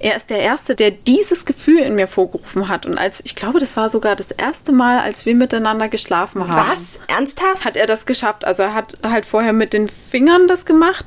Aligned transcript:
er 0.00 0.16
ist 0.16 0.30
der 0.30 0.38
Erste, 0.38 0.74
der 0.74 0.90
dieses 0.90 1.44
Gefühl 1.44 1.80
in 1.80 1.94
mir 1.94 2.08
vorgerufen 2.08 2.68
hat. 2.68 2.86
Und 2.86 2.96
als 2.98 3.20
ich 3.24 3.36
glaube, 3.36 3.60
das 3.60 3.76
war 3.76 3.90
sogar 3.90 4.16
das 4.16 4.30
erste 4.30 4.72
Mal, 4.72 5.00
als 5.00 5.26
wir 5.26 5.34
miteinander 5.34 5.88
geschlafen 5.88 6.48
haben. 6.48 6.70
Was? 6.70 7.00
Ernsthaft? 7.06 7.66
Hat 7.66 7.76
er 7.76 7.84
das 7.86 8.06
geschafft? 8.06 8.46
Also 8.46 8.62
er 8.62 8.72
hat 8.74 8.96
halt 9.02 9.26
vorher 9.26 9.52
mit 9.52 9.74
den 9.74 9.88
Fingern 9.88 10.48
das 10.48 10.64
gemacht 10.64 11.04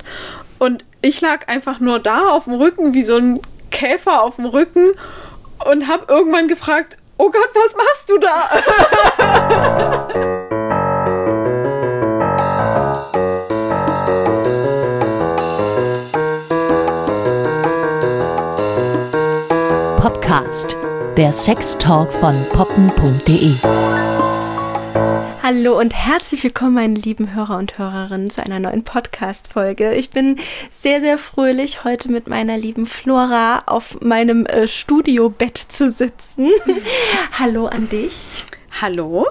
und 0.59 0.85
ich 1.01 1.19
lag 1.21 1.47
einfach 1.47 1.79
nur 1.79 1.97
da 1.99 2.29
auf 2.29 2.43
dem 2.45 2.53
Rücken 2.53 2.93
wie 2.93 3.03
so 3.03 3.17
ein 3.17 3.39
Käfer 3.71 4.21
auf 4.21 4.35
dem 4.35 4.45
Rücken 4.45 4.91
und 5.65 5.87
habe 5.87 6.05
irgendwann 6.07 6.47
gefragt, 6.47 6.97
oh 7.17 7.31
Gott, 7.31 7.49
was 7.53 7.75
machst 7.75 8.07
du 8.09 8.19
da? 8.19 8.49
Podcast, 20.53 20.77
der 21.17 21.31
Sextalk 21.31 22.13
von 22.13 22.35
poppen.de. 22.49 23.55
Hallo 25.41 25.79
und 25.79 25.95
herzlich 25.95 26.43
willkommen, 26.43 26.75
meine 26.75 26.93
lieben 26.93 27.33
Hörer 27.33 27.57
und 27.57 27.79
Hörerinnen, 27.79 28.29
zu 28.29 28.43
einer 28.43 28.59
neuen 28.59 28.83
Podcast-Folge. 28.83 29.95
Ich 29.95 30.11
bin 30.11 30.37
sehr, 30.71 31.01
sehr 31.01 31.17
fröhlich, 31.17 31.83
heute 31.83 32.11
mit 32.11 32.27
meiner 32.27 32.55
lieben 32.55 32.85
Flora 32.85 33.63
auf 33.65 33.99
meinem 34.01 34.45
äh, 34.45 34.67
Studiobett 34.67 35.57
zu 35.57 35.89
sitzen. 35.89 36.51
Hallo 37.39 37.65
an 37.65 37.89
dich. 37.89 38.43
Hallo. 38.79 39.25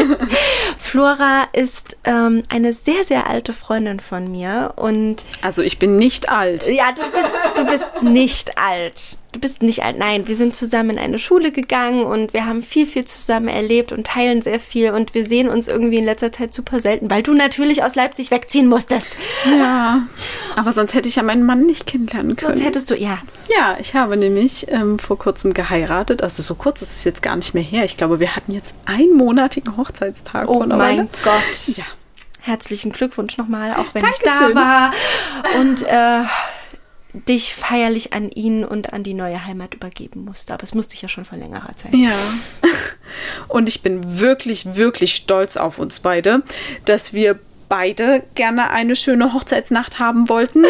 Flora 0.78 1.44
ist 1.54 1.96
ähm, 2.04 2.42
eine 2.50 2.74
sehr, 2.74 3.04
sehr 3.04 3.26
alte 3.26 3.54
Freundin 3.54 4.00
von 4.00 4.30
mir 4.30 4.74
und. 4.76 5.24
Also 5.40 5.62
ich 5.62 5.78
bin 5.78 5.96
nicht 5.96 6.28
alt. 6.28 6.66
Ja, 6.68 6.92
du 6.92 7.02
bist, 7.10 7.30
du 7.56 7.64
bist 7.64 8.02
nicht 8.02 8.58
alt 8.58 9.16
du 9.32 9.40
bist 9.40 9.62
nicht 9.62 9.82
alt. 9.82 9.98
Nein, 9.98 10.28
wir 10.28 10.36
sind 10.36 10.54
zusammen 10.54 10.90
in 10.90 10.98
eine 10.98 11.18
Schule 11.18 11.52
gegangen 11.52 12.04
und 12.04 12.34
wir 12.34 12.46
haben 12.46 12.62
viel, 12.62 12.86
viel 12.86 13.04
zusammen 13.04 13.48
erlebt 13.48 13.92
und 13.92 14.06
teilen 14.06 14.42
sehr 14.42 14.60
viel 14.60 14.92
und 14.92 15.14
wir 15.14 15.26
sehen 15.26 15.48
uns 15.48 15.68
irgendwie 15.68 15.96
in 15.96 16.04
letzter 16.04 16.30
Zeit 16.30 16.52
super 16.52 16.80
selten, 16.80 17.10
weil 17.10 17.22
du 17.22 17.32
natürlich 17.34 17.82
aus 17.82 17.94
Leipzig 17.94 18.30
wegziehen 18.30 18.68
musstest. 18.68 19.16
Ja, 19.46 20.02
aber 20.54 20.72
sonst 20.72 20.94
hätte 20.94 21.08
ich 21.08 21.16
ja 21.16 21.22
meinen 21.22 21.44
Mann 21.44 21.64
nicht 21.64 21.86
kennenlernen 21.86 22.36
können. 22.36 22.56
Sonst 22.56 22.66
hättest 22.66 22.90
du, 22.90 22.96
ja. 22.96 23.18
Ja, 23.48 23.76
ich 23.80 23.94
habe 23.94 24.16
nämlich 24.16 24.66
ähm, 24.68 24.98
vor 24.98 25.18
kurzem 25.18 25.54
geheiratet. 25.54 26.22
Also 26.22 26.42
so 26.42 26.54
kurz 26.54 26.82
ist 26.82 26.92
es 26.92 27.04
jetzt 27.04 27.22
gar 27.22 27.36
nicht 27.36 27.54
mehr 27.54 27.62
her. 27.62 27.84
Ich 27.84 27.96
glaube, 27.96 28.20
wir 28.20 28.36
hatten 28.36 28.52
jetzt 28.52 28.74
einmonatigen 28.84 29.76
Hochzeitstag. 29.76 30.48
Oh 30.48 30.64
mein 30.64 31.08
Gott. 31.24 31.76
Ja. 31.76 31.84
Herzlichen 32.44 32.90
Glückwunsch 32.90 33.38
nochmal, 33.38 33.70
auch 33.70 33.94
wenn 33.94 34.02
Dankeschön. 34.02 34.48
ich 34.48 34.54
da 34.54 34.54
war. 34.54 34.92
Und 35.60 35.82
äh, 35.84 36.26
dich 37.12 37.54
feierlich 37.54 38.12
an 38.12 38.30
ihn 38.30 38.64
und 38.64 38.92
an 38.92 39.02
die 39.02 39.14
neue 39.14 39.44
Heimat 39.44 39.74
übergeben 39.74 40.24
musste. 40.24 40.54
Aber 40.54 40.64
es 40.64 40.74
musste 40.74 40.94
ich 40.94 41.02
ja 41.02 41.08
schon 41.08 41.24
vor 41.24 41.38
längerer 41.38 41.76
Zeit. 41.76 41.94
Ja. 41.94 42.14
Und 43.48 43.68
ich 43.68 43.82
bin 43.82 44.20
wirklich, 44.20 44.76
wirklich 44.76 45.14
stolz 45.14 45.58
auf 45.58 45.78
uns 45.78 46.00
beide, 46.00 46.42
dass 46.86 47.12
wir 47.12 47.38
beide 47.68 48.22
gerne 48.34 48.70
eine 48.70 48.96
schöne 48.96 49.34
Hochzeitsnacht 49.34 49.98
haben 49.98 50.28
wollten 50.28 50.64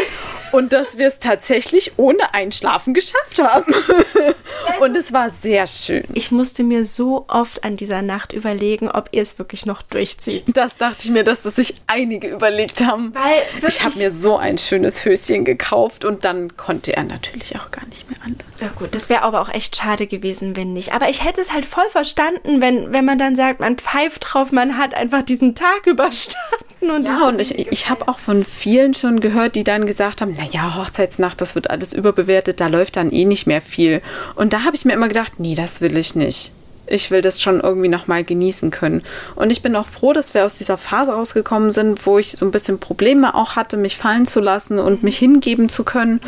und 0.53 0.73
dass 0.73 0.99
wir 0.99 1.07
es 1.07 1.19
tatsächlich 1.19 1.93
ohne 1.97 2.35
Einschlafen 2.35 2.95
geschafft 2.95 3.43
haben. 3.43 3.75
Und 4.81 4.97
es 4.97 5.13
war 5.13 5.31
sehr 5.31 5.67
schön. 5.67 6.05
Ich 6.15 6.31
musste 6.31 6.63
mir 6.63 6.85
so 6.85 7.25
oft 7.29 7.65
an 7.65 7.77
dieser 7.77 8.03
Nacht 8.03 8.33
überlegen, 8.33 8.91
ob 8.91 9.09
ihr 9.13 9.23
es 9.23 9.39
wirklich 9.39 9.67
noch 9.67 9.83
durchzieht. 9.83 10.45
Das 10.47 10.77
dachte 10.77 11.05
ich 11.05 11.11
mir, 11.11 11.25
dass 11.25 11.43
das 11.43 11.57
sich 11.57 11.77
einige 11.87 12.29
überlegt 12.29 12.85
haben. 12.85 13.15
Weil 13.15 13.69
ich 13.69 13.83
habe 13.83 13.97
mir 13.99 14.11
so 14.11 14.37
ein 14.37 14.59
schönes 14.59 15.05
Höschen 15.05 15.45
gekauft 15.45 16.05
und 16.05 16.25
dann 16.25 16.57
konnte 16.57 16.97
er 16.97 17.05
natürlich 17.05 17.57
auch 17.57 17.71
gar 17.71 17.87
nicht 17.87 18.09
mehr 18.11 18.19
anders. 18.25 18.47
Ja 18.61 18.69
gut, 18.69 18.95
das 18.95 19.09
wäre 19.09 19.23
aber 19.23 19.41
auch 19.41 19.49
echt 19.49 19.77
schade 19.77 20.07
gewesen, 20.07 20.57
wenn 20.57 20.73
nicht. 20.73 20.93
Aber 20.93 21.09
ich 21.09 21.25
hätte 21.25 21.41
es 21.41 21.53
halt 21.53 21.65
voll 21.65 21.89
verstanden, 21.91 22.61
wenn, 22.61 22.93
wenn 22.93 23.05
man 23.05 23.19
dann 23.19 23.37
sagt, 23.37 23.61
man 23.61 23.77
pfeift 23.77 24.27
drauf, 24.29 24.53
man 24.53 24.79
hat 24.79 24.95
einfach 24.95 25.23
diesen 25.23 25.55
Tag 25.55 25.87
überstanden. 25.87 26.72
Und 26.91 27.05
ja, 27.05 27.29
und 27.29 27.41
ich, 27.41 27.57
ich 27.71 27.89
habe 27.89 28.09
auch 28.09 28.19
von 28.19 28.45
vielen 28.45 28.95
schon 28.95 29.21
gehört, 29.21 29.55
die 29.55 29.65
dann 29.65 29.87
gesagt 29.87 30.21
haben, 30.21 30.35
naja, 30.35 30.77
Hochzeitsnacht, 30.77 31.41
das 31.41 31.55
wird 31.55 31.71
alles 31.71 31.93
überbewertet, 31.93 32.61
da 32.61 32.67
läuft 32.67 32.97
dann 32.97 33.13
eh 33.13 33.25
nicht 33.25 33.47
mehr 33.47 33.61
viel. 33.61 34.03
Und 34.35 34.53
da 34.53 34.65
habe 34.65 34.77
ich 34.77 34.85
mir 34.85 34.93
immer 34.93 35.09
gedacht, 35.09 35.35
nee, 35.39 35.55
das 35.55 35.81
will 35.81 35.97
ich 35.97 36.15
nicht. 36.15 36.53
Ich 36.89 37.13
will 37.13 37.21
das 37.21 37.41
schon 37.41 37.61
irgendwie 37.61 37.89
nochmal 37.89 38.25
genießen 38.25 38.71
können. 38.73 39.03
Und 39.37 39.51
ich 39.51 39.63
bin 39.63 39.77
auch 39.77 39.87
froh, 39.87 40.13
dass 40.13 40.35
wir 40.35 40.45
aus 40.45 40.59
dieser 40.59 40.77
Phase 40.77 41.13
rausgekommen 41.13 41.71
sind, 41.71 42.05
wo 42.05 42.19
ich 42.19 42.33
so 42.33 42.45
ein 42.45 42.51
bisschen 42.51 42.81
Probleme 42.81 43.35
auch 43.35 43.55
hatte, 43.55 43.77
mich 43.77 43.97
fallen 43.97 44.27
zu 44.27 44.41
lassen 44.41 44.79
und 44.81 45.05
mich 45.05 45.17
hingeben 45.17 45.69
zu 45.69 45.85
können. 45.85 46.21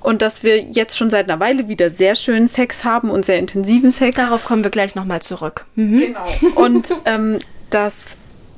Und 0.00 0.20
dass 0.20 0.42
wir 0.42 0.60
jetzt 0.60 0.98
schon 0.98 1.08
seit 1.08 1.28
einer 1.28 1.40
Weile 1.40 1.68
wieder 1.68 1.88
sehr 1.88 2.14
schönen 2.14 2.46
Sex 2.46 2.84
haben 2.84 3.10
und 3.10 3.24
sehr 3.24 3.38
intensiven 3.38 3.90
Sex. 3.90 4.16
Darauf 4.18 4.44
kommen 4.44 4.62
wir 4.62 4.70
gleich 4.70 4.94
nochmal 4.94 5.22
zurück. 5.22 5.64
Mhm. 5.76 5.98
Genau. 5.98 6.26
Und 6.56 6.94
ähm, 7.06 7.38
dass 7.70 8.16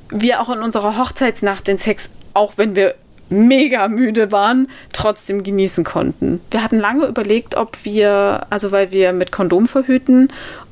wir 0.09 0.41
auch 0.41 0.49
in 0.49 0.59
unserer 0.59 0.97
Hochzeitsnacht 0.97 1.67
den 1.67 1.77
Sex, 1.77 2.09
auch 2.33 2.53
wenn 2.57 2.75
wir 2.75 2.95
mega 3.29 3.87
müde 3.87 4.31
waren, 4.31 4.67
trotzdem 4.93 5.43
genießen 5.43 5.83
konnten. 5.83 6.41
Wir 6.51 6.63
hatten 6.63 6.79
lange 6.79 7.07
überlegt, 7.07 7.55
ob 7.55 7.77
wir, 7.83 8.45
also 8.49 8.71
weil 8.71 8.91
wir 8.91 9.13
mit 9.13 9.31
Kondom 9.31 9.67
verhüten, 9.67 10.31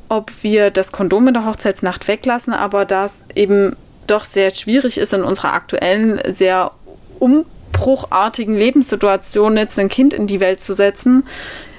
ob 0.09 0.31
wir 0.41 0.69
das 0.69 0.91
Kondom 0.91 1.27
in 1.27 1.33
der 1.33 1.45
Hochzeitsnacht 1.45 2.07
weglassen, 2.07 2.53
aber 2.53 2.85
da 2.85 3.05
es 3.05 3.25
eben 3.33 3.75
doch 4.05 4.25
sehr 4.25 4.53
schwierig 4.53 4.97
ist 4.97 5.13
in 5.13 5.23
unserer 5.23 5.53
aktuellen, 5.53 6.21
sehr 6.27 6.71
umbruchartigen 7.19 8.55
Lebenssituation, 8.55 9.57
jetzt 9.57 9.79
ein 9.79 9.89
Kind 9.89 10.13
in 10.13 10.27
die 10.27 10.39
Welt 10.39 10.59
zu 10.59 10.73
setzen, 10.73 11.25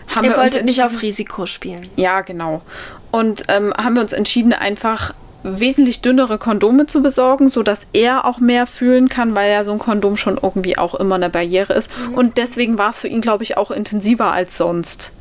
haben 0.09 0.25
Ihr 0.25 0.33
wir 0.33 0.39
wolltet 0.39 0.65
nicht 0.65 0.83
auf 0.83 1.03
Risiko 1.03 1.47
spielen. 1.47 1.87
Ja, 1.97 2.23
genau. 2.23 2.63
Und 3.11 3.45
ähm, 3.49 3.73
haben 3.77 3.95
wir 3.95 4.03
uns 4.03 4.13
entschieden, 4.13 4.53
einfach 4.53 5.15
wesentlich 5.44 6.00
dünnere 6.00 6.38
Kondome 6.38 6.87
zu 6.87 7.03
besorgen, 7.03 7.49
sodass 7.49 7.81
er 7.93 8.25
auch 8.25 8.38
mehr 8.38 8.66
fühlen 8.66 9.09
kann, 9.09 9.37
weil 9.37 9.53
ja 9.53 9.62
so 9.62 9.72
ein 9.72 9.78
Kondom 9.78 10.16
schon 10.16 10.38
irgendwie 10.43 10.78
auch 10.78 10.94
immer 10.94 11.15
eine 11.15 11.31
Barriere 11.31 11.75
ist. 11.75 11.91
Mhm. 11.97 12.15
Und 12.15 12.38
deswegen 12.38 12.78
war 12.78 12.91
es 12.91 12.99
für 12.99 13.09
ihn, 13.09 13.21
glaube 13.21 13.44
ich, 13.44 13.56
auch 13.56 13.71
intensiver 13.71 14.32
als 14.32 14.56
sonst. 14.56 15.12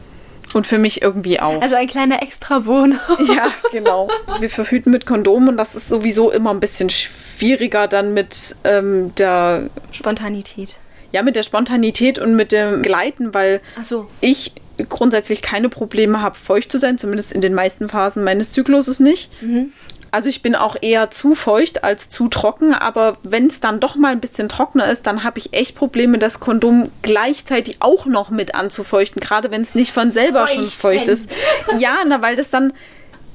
Und 0.54 0.68
für 0.68 0.78
mich 0.78 1.02
irgendwie 1.02 1.40
auch. 1.40 1.62
Also 1.62 1.76
ein 1.76 1.88
kleiner 1.88 2.22
Extrawohn. 2.22 3.00
ja, 3.36 3.52
genau. 3.72 4.08
Wir 4.40 4.50
verhüten 4.50 4.92
mit 4.92 5.06
Kondom 5.06 5.48
und 5.48 5.58
das 5.58 5.76
ist 5.76 5.90
sowieso 5.90 6.32
immer 6.32 6.52
ein 6.52 6.60
bisschen 6.60 6.90
schwieriger 6.90 7.88
dann 7.88 8.14
mit 8.14 8.56
ähm, 8.64 9.14
der 9.16 9.70
Spontanität. 9.92 10.76
Ja, 11.12 11.22
mit 11.24 11.36
der 11.36 11.44
Spontanität 11.44 12.18
und 12.18 12.36
mit 12.36 12.52
dem 12.52 12.82
Gleiten, 12.82 13.34
weil 13.34 13.62
so. 13.82 14.08
ich 14.22 14.54
grundsätzlich 14.90 15.42
keine 15.42 15.70
Probleme 15.70 16.22
habe, 16.22 16.36
feucht 16.36 16.72
zu 16.72 16.80
sein, 16.80 16.98
zumindest 16.98 17.32
in 17.32 17.42
den 17.42 17.54
meisten 17.54 17.88
Phasen 17.88 18.24
meines 18.24 18.52
Zykluses 18.52 19.00
nicht. 19.00 19.42
Mhm. 19.42 19.72
Also 20.14 20.30
ich 20.30 20.44
bin 20.44 20.56
auch 20.56 20.76
eher 20.80 21.10
zu 21.10 21.34
feucht 21.34 21.84
als 21.84 22.08
zu 22.08 22.28
trocken, 22.28 22.76
aber 22.76 23.18
wenn 23.24 23.48
es 23.48 23.62
dann 23.62 23.80
doch 23.80 23.96
mal 23.96 24.12
ein 24.12 24.20
bisschen 24.20 24.48
trockener 24.48 24.88
ist, 24.92 25.08
dann 25.08 25.24
habe 25.24 25.40
ich 25.40 25.54
echt 25.54 25.74
Probleme, 25.74 26.20
das 26.20 26.40
Kondom 26.40 26.92
gleichzeitig 27.02 27.78
auch 27.80 28.06
noch 28.06 28.30
mit 28.30 28.54
anzufeuchten, 28.54 29.20
gerade 29.20 29.50
wenn 29.50 29.62
es 29.62 29.74
nicht 29.74 29.92
von 29.92 30.12
selber 30.12 30.46
feucht 30.46 30.54
schon 30.54 30.68
feucht 30.68 31.08
ist. 31.08 31.32
Ja, 31.80 31.96
na, 32.06 32.22
weil 32.22 32.36
das 32.36 32.52
dann 32.52 32.74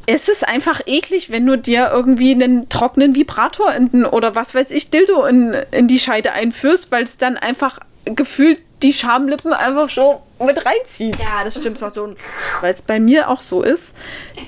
es 0.07 0.29
ist 0.29 0.47
einfach 0.47 0.81
eklig, 0.87 1.33
wenn 1.33 1.45
du 1.45 1.59
dir 1.59 1.91
irgendwie 1.93 2.31
einen 2.33 2.69
trockenen 2.69 3.17
Vibrator 3.17 3.75
in, 3.75 4.07
oder 4.07 4.37
was 4.37 4.55
weiß 4.55 4.71
ich, 4.71 4.89
Dildo 4.89 5.25
in, 5.25 5.57
in 5.73 5.89
die 5.89 5.99
Scheide 5.99 6.31
einführst, 6.31 6.93
weil 6.93 7.03
es 7.03 7.17
dann 7.17 7.37
einfach 7.37 7.81
gefühlt 8.05 8.63
die 8.83 8.93
Schamlippen 8.93 9.53
einfach 9.53 9.91
schon 9.91 10.19
mit 10.47 10.65
reinzieht. 10.65 11.17
Ja, 11.19 11.43
das 11.43 11.57
stimmt 11.57 11.79
so. 11.79 12.15
Weil 12.61 12.73
es 12.73 12.83
bei 12.83 13.01
mir 13.01 13.29
auch 13.29 13.41
so 13.41 13.63
ist, 13.63 13.95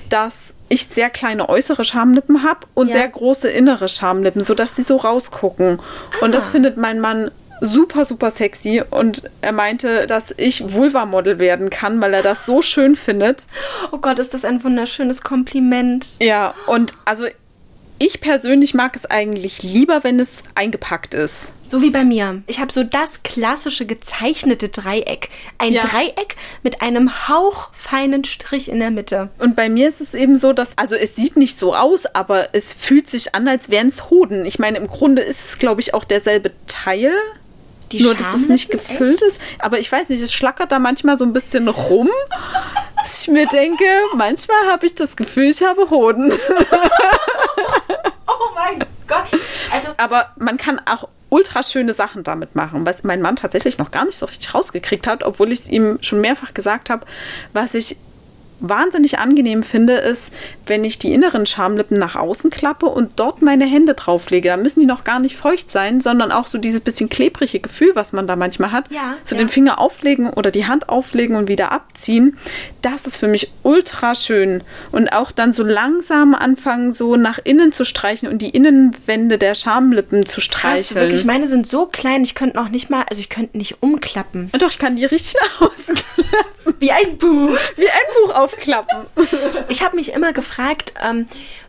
dass 0.08 0.54
ich 0.70 0.86
sehr 0.86 1.10
kleine 1.10 1.48
äußere 1.48 1.84
Schamlippen 1.84 2.42
habe 2.42 2.60
und 2.74 2.88
ja. 2.88 2.94
sehr 2.94 3.08
große 3.08 3.50
innere 3.50 3.88
Schamlippen, 3.88 4.42
sodass 4.42 4.76
sie 4.76 4.82
so 4.82 4.96
rausgucken. 4.96 5.78
Ah. 5.80 6.24
Und 6.24 6.32
das 6.32 6.48
ah. 6.48 6.50
findet 6.52 6.78
mein 6.78 7.00
Mann 7.00 7.30
super, 7.60 8.04
super 8.04 8.30
sexy 8.30 8.82
und 8.88 9.24
er 9.42 9.52
meinte, 9.52 10.06
dass 10.06 10.32
ich 10.36 10.72
Vulva-Model 10.72 11.38
werden 11.38 11.68
kann, 11.68 12.00
weil 12.00 12.14
er 12.14 12.22
das 12.22 12.46
so 12.46 12.62
schön 12.62 12.96
findet. 12.96 13.44
Oh 13.92 13.98
Gott, 13.98 14.18
ist 14.18 14.32
das 14.32 14.46
ein 14.46 14.64
wunderschönes 14.64 15.22
Kompliment. 15.22 16.06
Ja, 16.20 16.54
und 16.66 16.94
also 17.04 17.26
ich 18.02 18.22
persönlich 18.22 18.72
mag 18.72 18.96
es 18.96 19.04
eigentlich 19.04 19.62
lieber, 19.62 20.02
wenn 20.04 20.18
es 20.18 20.42
eingepackt 20.54 21.12
ist. 21.12 21.52
So 21.68 21.82
wie 21.82 21.90
bei 21.90 22.02
mir. 22.02 22.42
Ich 22.46 22.58
habe 22.58 22.72
so 22.72 22.82
das 22.82 23.22
klassische 23.22 23.84
gezeichnete 23.84 24.70
Dreieck. 24.70 25.28
Ein 25.58 25.74
ja. 25.74 25.82
Dreieck 25.82 26.36
mit 26.62 26.80
einem 26.80 27.28
hauchfeinen 27.28 28.24
Strich 28.24 28.70
in 28.70 28.80
der 28.80 28.90
Mitte. 28.90 29.28
Und 29.38 29.54
bei 29.54 29.68
mir 29.68 29.86
ist 29.86 30.00
es 30.00 30.14
eben 30.14 30.36
so, 30.36 30.54
dass, 30.54 30.78
also 30.78 30.94
es 30.94 31.14
sieht 31.14 31.36
nicht 31.36 31.58
so 31.58 31.74
aus, 31.74 32.06
aber 32.06 32.54
es 32.54 32.72
fühlt 32.72 33.10
sich 33.10 33.34
an, 33.34 33.46
als 33.46 33.68
wären 33.68 33.88
es 33.88 34.08
Hoden. 34.08 34.46
Ich 34.46 34.58
meine, 34.58 34.78
im 34.78 34.86
Grunde 34.86 35.20
ist 35.20 35.44
es, 35.44 35.58
glaube 35.58 35.82
ich, 35.82 35.92
auch 35.92 36.04
derselbe 36.04 36.52
Teil. 36.66 37.12
Die 37.92 38.02
Nur, 38.02 38.14
dass 38.14 38.32
es 38.34 38.48
nicht 38.48 38.70
gefüllt 38.70 39.20
echt? 39.20 39.34
ist. 39.34 39.40
Aber 39.58 39.78
ich 39.78 39.92
weiß 39.92 40.08
nicht, 40.08 40.22
es 40.22 40.32
schlackert 40.32 40.72
da 40.72 40.78
manchmal 40.78 41.18
so 41.18 41.26
ein 41.26 41.34
bisschen 41.34 41.68
rum. 41.68 42.08
dass 42.96 43.22
ich 43.22 43.28
mir 43.28 43.46
denke, 43.46 43.84
manchmal 44.14 44.68
habe 44.70 44.86
ich 44.86 44.94
das 44.94 45.16
Gefühl, 45.16 45.50
ich 45.50 45.62
habe 45.62 45.90
Hoden. 45.90 46.32
mein 48.78 48.86
Gott. 49.06 49.40
Also, 49.72 49.88
aber 49.96 50.30
man 50.36 50.56
kann 50.56 50.80
auch 50.86 51.08
ultra 51.28 51.62
schöne 51.62 51.92
Sachen 51.92 52.24
damit 52.24 52.54
machen, 52.56 52.84
was 52.86 53.04
mein 53.04 53.22
Mann 53.22 53.36
tatsächlich 53.36 53.78
noch 53.78 53.90
gar 53.90 54.04
nicht 54.04 54.18
so 54.18 54.26
richtig 54.26 54.52
rausgekriegt 54.52 55.06
hat, 55.06 55.22
obwohl 55.22 55.52
ich 55.52 55.60
es 55.60 55.68
ihm 55.68 55.98
schon 56.00 56.20
mehrfach 56.20 56.54
gesagt 56.54 56.90
habe, 56.90 57.06
was 57.52 57.74
ich 57.74 57.96
wahnsinnig 58.60 59.18
angenehm 59.18 59.62
finde, 59.62 59.94
ist, 59.94 60.32
wenn 60.66 60.84
ich 60.84 60.98
die 60.98 61.12
inneren 61.12 61.46
Schamlippen 61.46 61.98
nach 61.98 62.16
außen 62.16 62.50
klappe 62.50 62.86
und 62.86 63.12
dort 63.16 63.42
meine 63.42 63.66
Hände 63.66 63.94
drauflege. 63.94 64.48
Da 64.48 64.56
müssen 64.56 64.80
die 64.80 64.86
noch 64.86 65.04
gar 65.04 65.18
nicht 65.18 65.36
feucht 65.36 65.70
sein, 65.70 66.00
sondern 66.00 66.32
auch 66.32 66.46
so 66.46 66.58
dieses 66.58 66.80
bisschen 66.80 67.08
klebrige 67.08 67.60
Gefühl, 67.60 67.92
was 67.94 68.12
man 68.12 68.26
da 68.26 68.36
manchmal 68.36 68.72
hat. 68.72 68.90
Ja, 68.90 69.14
so 69.24 69.34
ja. 69.34 69.42
den 69.42 69.48
Finger 69.48 69.78
auflegen 69.78 70.30
oder 70.30 70.50
die 70.50 70.66
Hand 70.66 70.88
auflegen 70.88 71.36
und 71.36 71.48
wieder 71.48 71.72
abziehen. 71.72 72.36
Das 72.82 73.06
ist 73.06 73.16
für 73.16 73.28
mich 73.28 73.52
ultra 73.62 74.14
schön. 74.14 74.62
Und 74.92 75.12
auch 75.12 75.32
dann 75.32 75.52
so 75.52 75.62
langsam 75.62 76.34
anfangen, 76.34 76.92
so 76.92 77.16
nach 77.16 77.38
innen 77.42 77.72
zu 77.72 77.84
streichen 77.84 78.28
und 78.28 78.40
die 78.42 78.50
Innenwände 78.50 79.38
der 79.38 79.54
Schamlippen 79.54 80.26
zu 80.26 80.40
Krass, 80.40 80.44
streicheln. 80.44 81.00
wirklich, 81.00 81.24
meine 81.24 81.48
sind 81.48 81.66
so 81.66 81.86
klein, 81.86 82.22
ich 82.24 82.34
könnte 82.34 82.56
noch 82.56 82.68
nicht 82.68 82.90
mal, 82.90 83.04
also 83.08 83.20
ich 83.20 83.28
könnte 83.28 83.58
nicht 83.58 83.82
umklappen. 83.82 84.50
Doch, 84.58 84.70
ich 84.70 84.78
kann 84.78 84.96
die 84.96 85.04
richtig 85.04 85.40
ausklappen. 85.60 86.24
Wie 86.78 86.90
ein 86.90 87.18
Buch. 87.18 87.56
Wie 87.76 87.88
ein 87.88 88.24
Buch 88.24 88.34
aufklappen. 88.52 89.06
Ich 89.68 89.82
habe 89.82 89.96
mich 89.96 90.12
immer 90.12 90.32
gefragt, 90.32 90.92
ähm, 91.04 91.26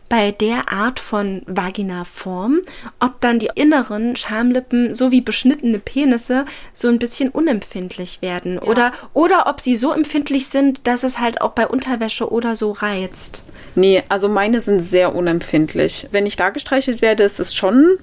bei 0.08 0.32
der 0.32 0.72
Art 0.72 1.00
von 1.00 1.42
Vaginaform, 1.46 2.60
ob 3.00 3.20
dann 3.20 3.38
die 3.38 3.50
inneren 3.54 4.16
Schamlippen 4.16 4.94
so 4.94 5.10
wie 5.10 5.20
beschnittene 5.20 5.78
Penisse 5.78 6.44
so 6.74 6.88
ein 6.88 6.98
bisschen 6.98 7.30
unempfindlich 7.30 8.20
werden 8.20 8.58
oder 8.58 8.92
oder 9.14 9.46
ob 9.46 9.60
sie 9.60 9.76
so 9.76 9.92
empfindlich 9.92 10.48
sind, 10.48 10.86
dass 10.86 11.02
es 11.02 11.18
halt 11.18 11.40
auch 11.40 11.52
bei 11.52 11.66
Unterwäsche 11.66 12.30
oder 12.30 12.56
so 12.56 12.72
reizt. 12.72 13.42
Nee, 13.74 14.02
also 14.08 14.28
meine 14.28 14.60
sind 14.60 14.80
sehr 14.80 15.14
unempfindlich. 15.14 16.08
Wenn 16.10 16.26
ich 16.26 16.36
da 16.36 16.50
gestreichelt 16.50 17.00
werde, 17.00 17.22
ist 17.22 17.40
es 17.40 17.54
schon, 17.54 17.98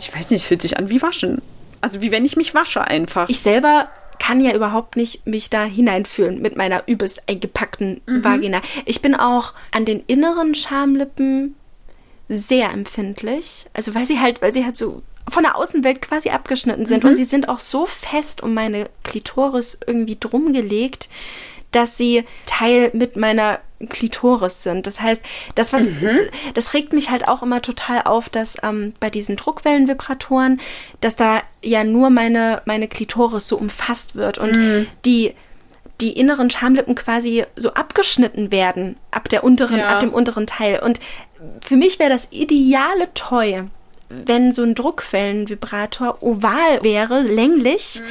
ich 0.00 0.12
weiß 0.12 0.30
nicht, 0.30 0.42
es 0.42 0.48
fühlt 0.48 0.62
sich 0.62 0.78
an 0.78 0.90
wie 0.90 1.02
waschen. 1.02 1.40
Also 1.80 2.00
wie 2.00 2.10
wenn 2.10 2.24
ich 2.24 2.36
mich 2.36 2.54
wasche 2.54 2.82
einfach. 2.82 3.28
Ich 3.28 3.40
selber 3.40 3.90
kann 4.18 4.40
ja 4.40 4.54
überhaupt 4.54 4.96
nicht 4.96 5.26
mich 5.26 5.50
da 5.50 5.64
hineinfühlen 5.64 6.40
mit 6.40 6.56
meiner 6.56 6.84
übelst 6.86 7.22
eingepackten 7.28 8.00
Vagina. 8.06 8.60
Ich 8.84 9.02
bin 9.02 9.14
auch 9.14 9.54
an 9.72 9.84
den 9.84 10.02
inneren 10.06 10.54
Schamlippen 10.54 11.54
sehr 12.28 12.70
empfindlich. 12.70 13.66
Also 13.74 13.94
weil 13.94 14.06
sie 14.06 14.20
halt, 14.20 14.42
weil 14.42 14.52
sie 14.52 14.64
halt 14.64 14.76
so 14.76 15.02
von 15.28 15.42
der 15.42 15.56
Außenwelt 15.56 16.02
quasi 16.02 16.30
abgeschnitten 16.30 16.86
sind 16.86 17.04
und 17.04 17.16
sie 17.16 17.24
sind 17.24 17.48
auch 17.48 17.58
so 17.58 17.86
fest 17.86 18.42
um 18.42 18.52
meine 18.52 18.90
Klitoris 19.04 19.78
irgendwie 19.86 20.18
drum 20.18 20.52
gelegt, 20.52 21.08
dass 21.74 21.96
sie 21.96 22.24
Teil 22.46 22.90
mit 22.92 23.16
meiner 23.16 23.60
Klitoris 23.88 24.62
sind. 24.62 24.86
Das 24.86 25.00
heißt, 25.00 25.20
das 25.54 25.72
was 25.72 25.88
das 26.54 26.74
regt 26.74 26.92
mich 26.92 27.10
halt 27.10 27.28
auch 27.28 27.42
immer 27.42 27.60
total 27.60 28.02
auf, 28.02 28.28
dass 28.28 28.56
ähm, 28.62 28.94
bei 29.00 29.10
diesen 29.10 29.36
Druckwellenvibratoren, 29.36 30.60
dass 31.00 31.16
da 31.16 31.42
ja 31.62 31.84
nur 31.84 32.10
meine 32.10 32.62
meine 32.64 32.88
Klitoris 32.88 33.48
so 33.48 33.56
umfasst 33.56 34.14
wird 34.14 34.38
und 34.38 34.86
die 35.04 35.34
die 36.00 36.12
inneren 36.18 36.50
Schamlippen 36.50 36.94
quasi 36.94 37.44
so 37.56 37.74
abgeschnitten 37.74 38.50
werden 38.50 38.96
ab 39.10 39.28
der 39.28 39.44
unteren 39.44 39.78
Ja. 39.78 39.86
ab 39.88 40.00
dem 40.00 40.12
unteren 40.12 40.46
Teil 40.46 40.80
und 40.82 40.98
für 41.60 41.76
mich 41.76 41.98
wäre 41.98 42.10
das 42.10 42.28
ideale 42.30 43.12
Toy, 43.14 43.64
wenn 44.08 44.50
so 44.50 44.62
ein 44.62 44.74
Druckwellenvibrator 44.74 46.22
oval 46.22 46.82
wäre, 46.82 47.20
länglich 47.22 48.02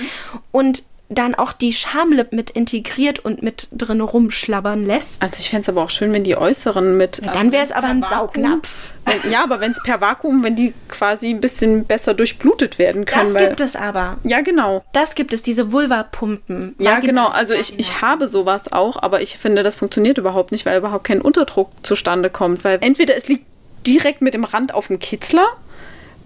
und 0.51 0.83
dann 1.09 1.35
auch 1.35 1.51
die 1.53 1.73
Schamlippen 1.73 2.35
mit 2.35 2.49
integriert 2.49 3.19
und 3.19 3.43
mit 3.43 3.67
drin 3.71 4.01
rumschlabbern 4.01 4.85
lässt. 4.85 5.21
Also 5.21 5.37
ich 5.39 5.49
fände 5.49 5.61
es 5.63 5.69
aber 5.69 5.83
auch 5.83 5.89
schön, 5.89 6.11
wenn 6.13 6.23
die 6.23 6.35
äußeren 6.35 6.97
mit. 6.97 7.21
Ja, 7.23 7.31
dann 7.33 7.51
wäre 7.51 7.63
es 7.63 7.71
aber 7.71 7.87
ein 7.87 8.01
Saugnapf. 8.03 8.91
Wenn- 9.05 9.31
Ja, 9.31 9.43
aber 9.43 9.59
wenn 9.59 9.71
es 9.71 9.83
per 9.83 10.01
Vakuum, 10.01 10.43
wenn 10.43 10.55
die 10.55 10.73
quasi 10.87 11.29
ein 11.29 11.41
bisschen 11.41 11.85
besser 11.85 12.13
durchblutet 12.13 12.79
werden 12.79 13.05
können. 13.05 13.25
Das 13.25 13.33
weil, 13.35 13.47
gibt 13.49 13.59
es 13.59 13.75
aber. 13.75 14.17
Ja, 14.23 14.41
genau. 14.41 14.83
Das 14.93 15.13
gibt 15.13 15.33
es, 15.33 15.41
diese 15.41 15.71
Vulva-Pumpen. 15.71 16.75
Ja, 16.79 16.99
genau. 16.99 17.27
Also 17.27 17.53
ich, 17.53 17.77
ich 17.77 18.01
habe 18.01 18.27
sowas 18.27 18.71
auch, 18.71 19.01
aber 19.01 19.21
ich 19.21 19.37
finde, 19.37 19.61
das 19.61 19.75
funktioniert 19.75 20.17
überhaupt 20.17 20.51
nicht, 20.51 20.65
weil 20.65 20.77
überhaupt 20.77 21.03
kein 21.03 21.21
Unterdruck 21.21 21.69
zustande 21.83 22.29
kommt. 22.29 22.63
Weil 22.63 22.79
entweder 22.81 23.15
es 23.15 23.27
liegt 23.27 23.45
direkt 23.85 24.21
mit 24.21 24.33
dem 24.33 24.45
Rand 24.45 24.73
auf 24.73 24.87
dem 24.87 24.99
Kitzler, 24.99 25.45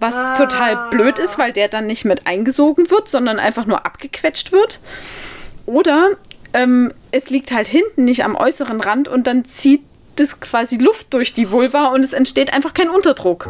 was 0.00 0.38
total 0.38 0.90
blöd 0.90 1.18
ist, 1.18 1.38
weil 1.38 1.52
der 1.52 1.68
dann 1.68 1.86
nicht 1.86 2.04
mit 2.04 2.26
eingesogen 2.26 2.90
wird, 2.90 3.08
sondern 3.08 3.38
einfach 3.38 3.66
nur 3.66 3.84
abgequetscht 3.84 4.52
wird. 4.52 4.80
Oder 5.66 6.10
ähm, 6.52 6.92
es 7.10 7.30
liegt 7.30 7.52
halt 7.52 7.68
hinten 7.68 8.04
nicht 8.04 8.24
am 8.24 8.34
äußeren 8.34 8.80
Rand 8.80 9.08
und 9.08 9.26
dann 9.26 9.44
zieht 9.44 9.82
das 10.16 10.40
quasi 10.40 10.76
Luft 10.76 11.14
durch 11.14 11.32
die 11.32 11.52
Vulva 11.52 11.88
und 11.88 12.02
es 12.02 12.12
entsteht 12.12 12.52
einfach 12.52 12.74
kein 12.74 12.90
Unterdruck. 12.90 13.48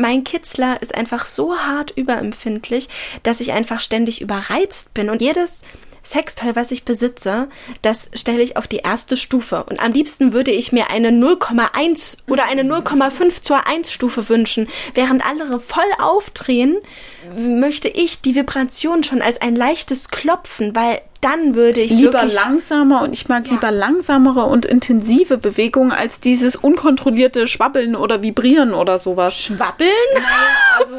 mein 0.00 0.24
Kitzler 0.24 0.82
ist 0.82 0.92
einfach 0.94 1.24
so 1.24 1.56
hart 1.56 1.92
überempfindlich, 1.92 2.88
dass 3.22 3.40
ich 3.40 3.52
einfach 3.52 3.80
ständig 3.80 4.20
überreizt 4.20 4.92
bin. 4.92 5.08
Und 5.08 5.20
jedes 5.20 5.62
Sextoy, 6.10 6.56
was 6.56 6.70
ich 6.72 6.84
besitze, 6.84 7.48
das 7.82 8.10
stelle 8.14 8.42
ich 8.42 8.56
auf 8.56 8.66
die 8.66 8.78
erste 8.78 9.16
Stufe. 9.16 9.64
Und 9.64 9.80
am 9.80 9.92
liebsten 9.92 10.32
würde 10.32 10.50
ich 10.50 10.72
mir 10.72 10.90
eine 10.90 11.10
0,1 11.10 12.18
oder 12.28 12.44
eine 12.44 12.62
0,5 12.62 13.42
zur 13.42 13.66
1 13.66 13.92
Stufe 13.92 14.28
wünschen. 14.28 14.66
Während 14.94 15.24
andere 15.24 15.60
voll 15.60 15.82
aufdrehen, 16.00 16.78
möchte 17.38 17.88
ich 17.88 18.20
die 18.22 18.34
Vibration 18.34 19.04
schon 19.04 19.22
als 19.22 19.40
ein 19.40 19.54
leichtes 19.54 20.08
Klopfen, 20.08 20.74
weil 20.74 21.00
dann 21.20 21.54
würde 21.54 21.80
ich 21.80 21.90
lieber 21.90 22.14
wirklich 22.14 22.34
langsamer 22.34 23.02
und 23.02 23.12
ich 23.12 23.28
mag 23.28 23.48
lieber 23.48 23.70
langsamere 23.70 24.44
und 24.46 24.64
intensive 24.64 25.36
Bewegungen 25.36 25.92
als 25.92 26.20
dieses 26.20 26.56
unkontrollierte 26.56 27.46
Schwabbeln 27.46 27.94
oder 27.94 28.22
Vibrieren 28.22 28.72
oder 28.72 28.98
sowas. 28.98 29.36
schwabbeln. 29.36 29.90
Also 30.78 30.94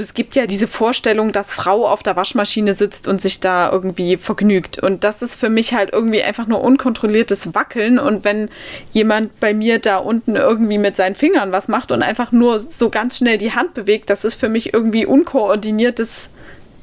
es 0.00 0.14
gibt 0.14 0.34
ja 0.34 0.46
diese 0.46 0.66
Vorstellung, 0.66 1.32
dass 1.32 1.52
Frau 1.52 1.86
auf 1.86 2.02
der 2.02 2.16
Waschmaschine 2.16 2.74
sitzt 2.74 3.08
und 3.08 3.20
sich 3.20 3.40
da 3.40 3.70
irgendwie 3.70 4.16
vergnügt. 4.16 4.78
Und 4.78 5.04
das 5.04 5.22
ist 5.22 5.36
für 5.36 5.48
mich 5.48 5.74
halt 5.74 5.90
irgendwie 5.92 6.22
einfach 6.22 6.46
nur 6.46 6.60
unkontrolliertes 6.60 7.54
Wackeln. 7.54 7.98
Und 7.98 8.24
wenn 8.24 8.50
jemand 8.90 9.38
bei 9.40 9.54
mir 9.54 9.78
da 9.78 9.98
unten 9.98 10.36
irgendwie 10.36 10.78
mit 10.78 10.96
seinen 10.96 11.14
Fingern 11.14 11.52
was 11.52 11.68
macht 11.68 11.92
und 11.92 12.02
einfach 12.02 12.32
nur 12.32 12.58
so 12.58 12.90
ganz 12.90 13.18
schnell 13.18 13.38
die 13.38 13.52
Hand 13.52 13.74
bewegt, 13.74 14.10
das 14.10 14.24
ist 14.24 14.34
für 14.34 14.48
mich 14.48 14.74
irgendwie 14.74 15.06
unkoordiniertes 15.06 16.30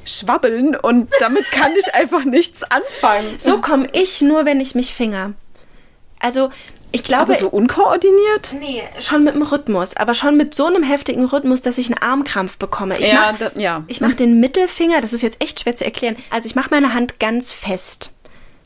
Schwabbeln. 0.06 0.76
Und 0.76 1.10
damit 1.20 1.46
kann 1.52 1.72
ich 1.78 1.94
einfach 1.94 2.26
nichts 2.26 2.64
anfangen. 2.64 3.36
So 3.38 3.60
komme 3.62 3.88
ich 3.94 4.22
nur, 4.22 4.46
wenn 4.46 4.60
ich 4.60 4.76
mich 4.76 4.94
finger. 4.94 5.34
Also 6.20 6.50
ich 6.92 7.04
glaube, 7.04 7.24
Aber 7.24 7.36
so 7.36 7.50
unkoordiniert? 7.50 8.54
Nee, 8.60 8.81
schon 9.00 9.24
mit 9.24 9.36
dem 9.36 9.42
Rhythmus, 9.42 9.95
aber 9.98 10.13
schon 10.13 10.38
mit 10.38 10.54
so 10.56 10.66
einem 10.66 10.84
heftigen 10.84 11.25
Rhythmus, 11.25 11.62
dass 11.62 11.78
ich 11.78 11.88
einen 11.88 12.01
Armkrampf 12.01 12.58
bekomme. 12.58 12.98
Ich 13.00 13.08
Ja, 13.10 13.32
mach, 13.34 13.38
da- 13.38 13.51
ja. 13.60 13.84
Ich 13.88 14.01
mache 14.01 14.15
den 14.15 14.39
Mittelfinger, 14.39 15.01
das 15.01 15.13
ist 15.13 15.22
jetzt 15.22 15.41
echt 15.44 15.60
schwer 15.60 15.75
zu 15.75 15.86
erklären. 15.86 16.15
Also 16.29 16.48
ich 16.48 16.56
mache 16.56 16.70
meine 16.72 16.94
Hand 16.94 17.20
ganz 17.20 17.51
fest. 17.51 18.12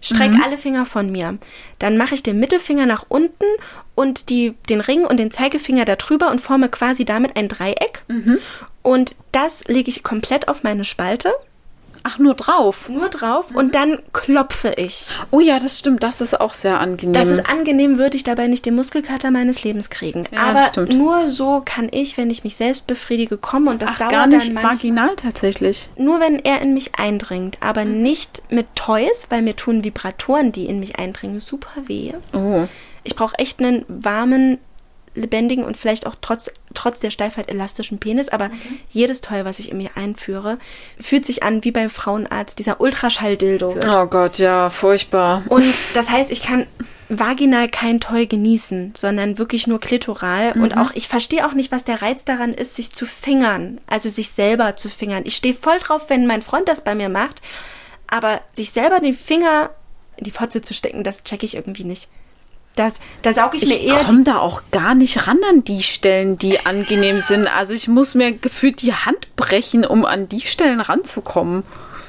Streck 0.03 0.31
Mhm. 0.31 0.41
alle 0.43 0.57
Finger 0.57 0.85
von 0.87 1.11
mir. 1.11 1.37
Dann 1.77 1.95
mache 1.95 2.15
ich 2.15 2.23
den 2.23 2.39
Mittelfinger 2.39 2.87
nach 2.87 3.05
unten 3.07 3.45
und 3.93 4.29
die, 4.31 4.55
den 4.67 4.81
Ring 4.81 5.05
und 5.05 5.17
den 5.17 5.29
Zeigefinger 5.29 5.85
da 5.85 5.95
drüber 5.95 6.31
und 6.31 6.41
forme 6.41 6.69
quasi 6.69 7.05
damit 7.05 7.37
ein 7.37 7.47
Dreieck. 7.47 8.03
Mhm. 8.07 8.39
Und 8.81 9.15
das 9.31 9.63
lege 9.67 9.91
ich 9.91 10.01
komplett 10.01 10.47
auf 10.47 10.63
meine 10.63 10.85
Spalte, 10.85 11.31
Ach, 12.03 12.17
nur 12.19 12.33
drauf. 12.33 12.89
nur 12.89 13.09
drauf 13.09 13.51
Mhm. 13.51 13.55
und 13.57 13.75
dann 13.75 13.99
klopfe 14.13 14.73
ich. 14.77 15.07
Oh 15.29 15.39
ja, 15.39 15.59
das 15.59 15.79
stimmt. 15.79 16.03
Das 16.03 16.19
ist 16.21 16.39
auch 16.39 16.53
sehr 16.53 16.79
angenehm. 16.79 17.13
Das 17.13 17.29
ist 17.29 17.47
angenehm, 17.49 17.97
würde 17.97 18.17
ich 18.17 18.23
dabei 18.23 18.47
nicht 18.47 18.65
den 18.65 18.75
Muskelkater 18.75 19.29
meines 19.31 19.63
Lebens 19.63 19.89
kriegen. 19.89 20.25
Ja, 20.33 20.39
Aber 20.73 20.85
nur 20.93 21.27
so 21.27 21.61
kann 21.63 21.89
ich, 21.91 22.17
wenn 22.17 22.29
ich 22.29 22.43
mich 22.43 22.55
selbst 22.55 22.87
befriedige, 22.87 23.37
kommen 23.37 23.67
und 23.67 23.81
das 23.81 23.91
Ach, 23.93 23.99
dauert 23.99 24.11
gar 24.11 24.27
nicht 24.27 24.47
dann 24.47 24.53
manchmal. 24.55 24.73
vaginal 24.75 25.09
tatsächlich. 25.15 25.89
Nur 25.97 26.19
wenn 26.19 26.39
er 26.39 26.61
in 26.61 26.73
mich 26.73 26.91
eindringt, 26.97 27.57
aber 27.61 27.85
Mhm. 27.85 28.01
nicht 28.01 28.41
mit 28.49 28.67
Toys, 28.75 29.27
weil 29.29 29.41
mir 29.41 29.55
tun 29.55 29.83
Vibratoren, 29.83 30.51
die 30.51 30.65
in 30.65 30.79
mich 30.79 30.97
eindringen, 30.99 31.39
super 31.39 31.69
weh. 31.85 32.13
Oh. 32.33 32.65
Ich 33.03 33.15
brauche 33.15 33.37
echt 33.39 33.59
einen 33.59 33.83
warmen, 33.87 34.57
lebendigen 35.13 35.63
und 35.65 35.75
vielleicht 35.77 36.05
auch 36.07 36.15
trotz, 36.21 36.49
trotz 36.73 36.99
der 37.01 37.11
Steifheit 37.11 37.49
elastischen 37.49 37.99
Penis, 37.99 38.29
aber 38.29 38.47
Mhm. 38.49 38.79
jedes 38.89 39.21
Toy, 39.21 39.43
was 39.43 39.59
ich 39.59 39.71
in 39.71 39.77
mir 39.77 39.89
einführe, 39.95 40.57
fühlt 40.99 41.25
sich 41.25 41.43
an 41.43 41.63
wie 41.63 41.71
beim 41.71 41.89
Frauenarzt, 41.89 42.59
dieser 42.59 42.79
Ultraschalldildo. 42.79 43.75
Oh 43.89 44.05
Gott, 44.05 44.37
ja, 44.37 44.69
furchtbar. 44.69 45.43
Und 45.49 45.65
das 45.93 46.09
heißt, 46.09 46.31
ich 46.31 46.41
kann 46.43 46.65
vaginal 47.09 47.67
kein 47.67 47.99
Toy 47.99 48.25
genießen, 48.25 48.93
sondern 48.95 49.37
wirklich 49.37 49.67
nur 49.67 49.81
klitoral. 49.81 50.53
Und 50.53 50.77
auch, 50.77 50.91
ich 50.93 51.09
verstehe 51.09 51.45
auch 51.45 51.51
nicht, 51.53 51.71
was 51.73 51.83
der 51.83 52.01
Reiz 52.01 52.23
daran 52.23 52.53
ist, 52.53 52.75
sich 52.75 52.93
zu 52.93 53.05
fingern. 53.05 53.81
Also 53.87 54.07
sich 54.07 54.29
selber 54.31 54.77
zu 54.77 54.87
fingern. 54.87 55.23
Ich 55.25 55.35
stehe 55.35 55.53
voll 55.53 55.77
drauf, 55.79 56.05
wenn 56.07 56.25
mein 56.25 56.41
Freund 56.41 56.69
das 56.69 56.85
bei 56.85 56.95
mir 56.95 57.09
macht. 57.09 57.41
Aber 58.07 58.39
sich 58.53 58.71
selber 58.71 59.01
den 59.01 59.13
Finger 59.13 59.71
in 60.15 60.23
die 60.23 60.31
Fotze 60.31 60.61
zu 60.61 60.73
stecken, 60.73 61.03
das 61.03 61.23
checke 61.25 61.45
ich 61.45 61.55
irgendwie 61.55 61.83
nicht. 61.83 62.07
Das, 62.75 62.99
da 63.21 63.33
saug 63.33 63.53
ich, 63.55 63.65
mir 63.65 63.75
Ich 63.75 63.87
eher 63.87 63.99
die 63.99 64.05
komme 64.05 64.23
da 64.23 64.39
auch 64.39 64.61
gar 64.71 64.95
nicht 64.95 65.27
ran 65.27 65.39
an 65.49 65.63
die 65.63 65.83
Stellen, 65.83 66.37
die 66.37 66.65
angenehm 66.65 67.19
sind. 67.19 67.47
Also 67.47 67.73
ich 67.73 67.87
muss 67.87 68.15
mir 68.15 68.31
gefühlt 68.31 68.81
die 68.81 68.93
Hand 68.93 69.35
brechen, 69.35 69.85
um 69.85 70.05
an 70.05 70.29
die 70.29 70.41
Stellen 70.41 70.79
ranzukommen. 70.79 71.63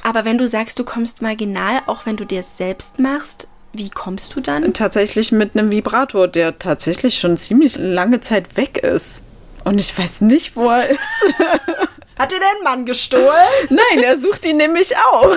Aber 0.05 0.25
wenn 0.25 0.39
du 0.39 0.49
sagst, 0.49 0.79
du 0.79 0.85
kommst 0.85 1.23
marginal, 1.23 1.81
auch 1.87 2.07
wenn 2.07 2.17
du 2.17 2.25
dir 2.25 2.41
es 2.41 2.57
selbst 2.57 2.99
machst, 2.99 3.47
wie 3.73 3.89
kommst 3.89 4.37
du 4.37 4.41
dann? 4.41 4.75
Tatsächlich 4.75 5.33
mit 5.33 5.57
einem 5.57 5.71
Vibrator, 5.71 6.29
der 6.29 6.59
tatsächlich 6.59 7.19
schon 7.19 7.39
ziemlich 7.39 7.77
lange 7.79 8.21
Zeit 8.21 8.57
weg 8.57 8.79
ist. 8.79 9.25
Und 9.65 9.81
ich 9.81 9.97
weiß 9.97 10.23
nicht, 10.23 10.57
wo 10.57 10.69
er 10.69 10.91
ist. 10.91 11.01
Hat 12.19 12.31
dir 12.31 12.41
dein 12.41 12.65
Mann 12.65 12.85
gestohlen? 12.85 13.49
Nein, 13.71 14.03
er 14.03 14.19
sucht 14.19 14.45
ihn 14.45 14.59
nämlich 14.59 14.97
auch. 14.97 15.35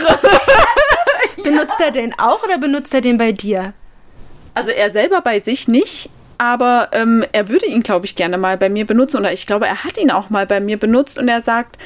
Benutzt 1.44 1.80
er 1.80 1.92
den 1.92 2.18
auch 2.20 2.44
oder 2.44 2.58
benutzt 2.58 2.94
er 2.94 3.02
den 3.02 3.18
bei 3.18 3.32
dir? 3.32 3.74
Also 4.56 4.72
er 4.72 4.90
selber 4.90 5.22
bei 5.22 5.40
sich 5.40 5.68
nicht, 5.68 6.10
aber 6.38 6.90
ähm, 6.94 7.24
er 7.32 7.50
würde 7.50 7.66
ihn, 7.68 7.84
glaube 7.84 8.06
ich, 8.06 8.16
gerne 8.16 8.38
mal 8.38 8.58
bei 8.58 8.70
mir 8.70 8.86
benutzen. 8.86 9.18
Oder 9.18 9.32
ich 9.34 9.46
glaube, 9.48 9.68
er 9.68 9.84
hat 9.84 9.98
ihn 9.98 10.12
auch 10.12 10.30
mal 10.30 10.46
bei 10.46 10.60
mir 10.60 10.78
benutzt 10.78 11.18
und 11.18 11.28
er 11.28 11.42
sagt, 11.42 11.78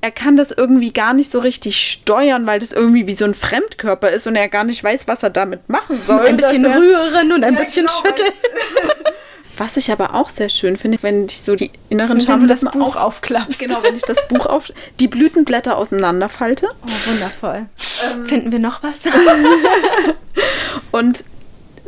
er 0.00 0.10
kann 0.10 0.36
das 0.36 0.50
irgendwie 0.52 0.92
gar 0.92 1.12
nicht 1.12 1.30
so 1.30 1.40
richtig 1.40 1.80
steuern, 1.80 2.46
weil 2.46 2.58
das 2.60 2.72
irgendwie 2.72 3.06
wie 3.06 3.14
so 3.14 3.24
ein 3.24 3.34
Fremdkörper 3.34 4.10
ist 4.10 4.26
und 4.26 4.36
er 4.36 4.48
gar 4.48 4.64
nicht 4.64 4.84
weiß, 4.84 5.08
was 5.08 5.22
er 5.22 5.30
damit 5.30 5.68
machen 5.68 5.98
soll. 6.00 6.26
Ein 6.26 6.36
bisschen 6.36 6.64
rühren 6.64 7.32
und 7.32 7.42
ein 7.44 7.54
Ja, 7.54 7.58
bisschen 7.60 7.86
genau, 7.86 7.98
schütteln. 8.00 8.32
Was 9.56 9.76
ich 9.76 9.90
aber 9.90 10.14
auch 10.14 10.28
sehr 10.28 10.48
schön 10.50 10.76
finde, 10.76 10.98
wenn 11.02 11.24
ich 11.24 11.42
so 11.42 11.56
die 11.56 11.72
inneren 11.88 12.20
du 12.20 12.24
das 12.46 12.60
Schamlippen 12.60 12.70
Buch 12.78 12.94
aufklappst. 12.94 13.58
Genau, 13.58 13.82
wenn 13.82 13.96
ich 13.96 14.02
das 14.02 14.28
Buch 14.28 14.46
auf 14.46 14.72
die 15.00 15.08
Blütenblätter 15.08 15.76
auseinanderfalte 15.76 16.68
Oh, 16.86 17.10
wundervoll. 17.10 17.66
Finden 18.26 18.52
wir 18.52 18.60
noch 18.60 18.84
was? 18.84 19.00
und 20.92 21.24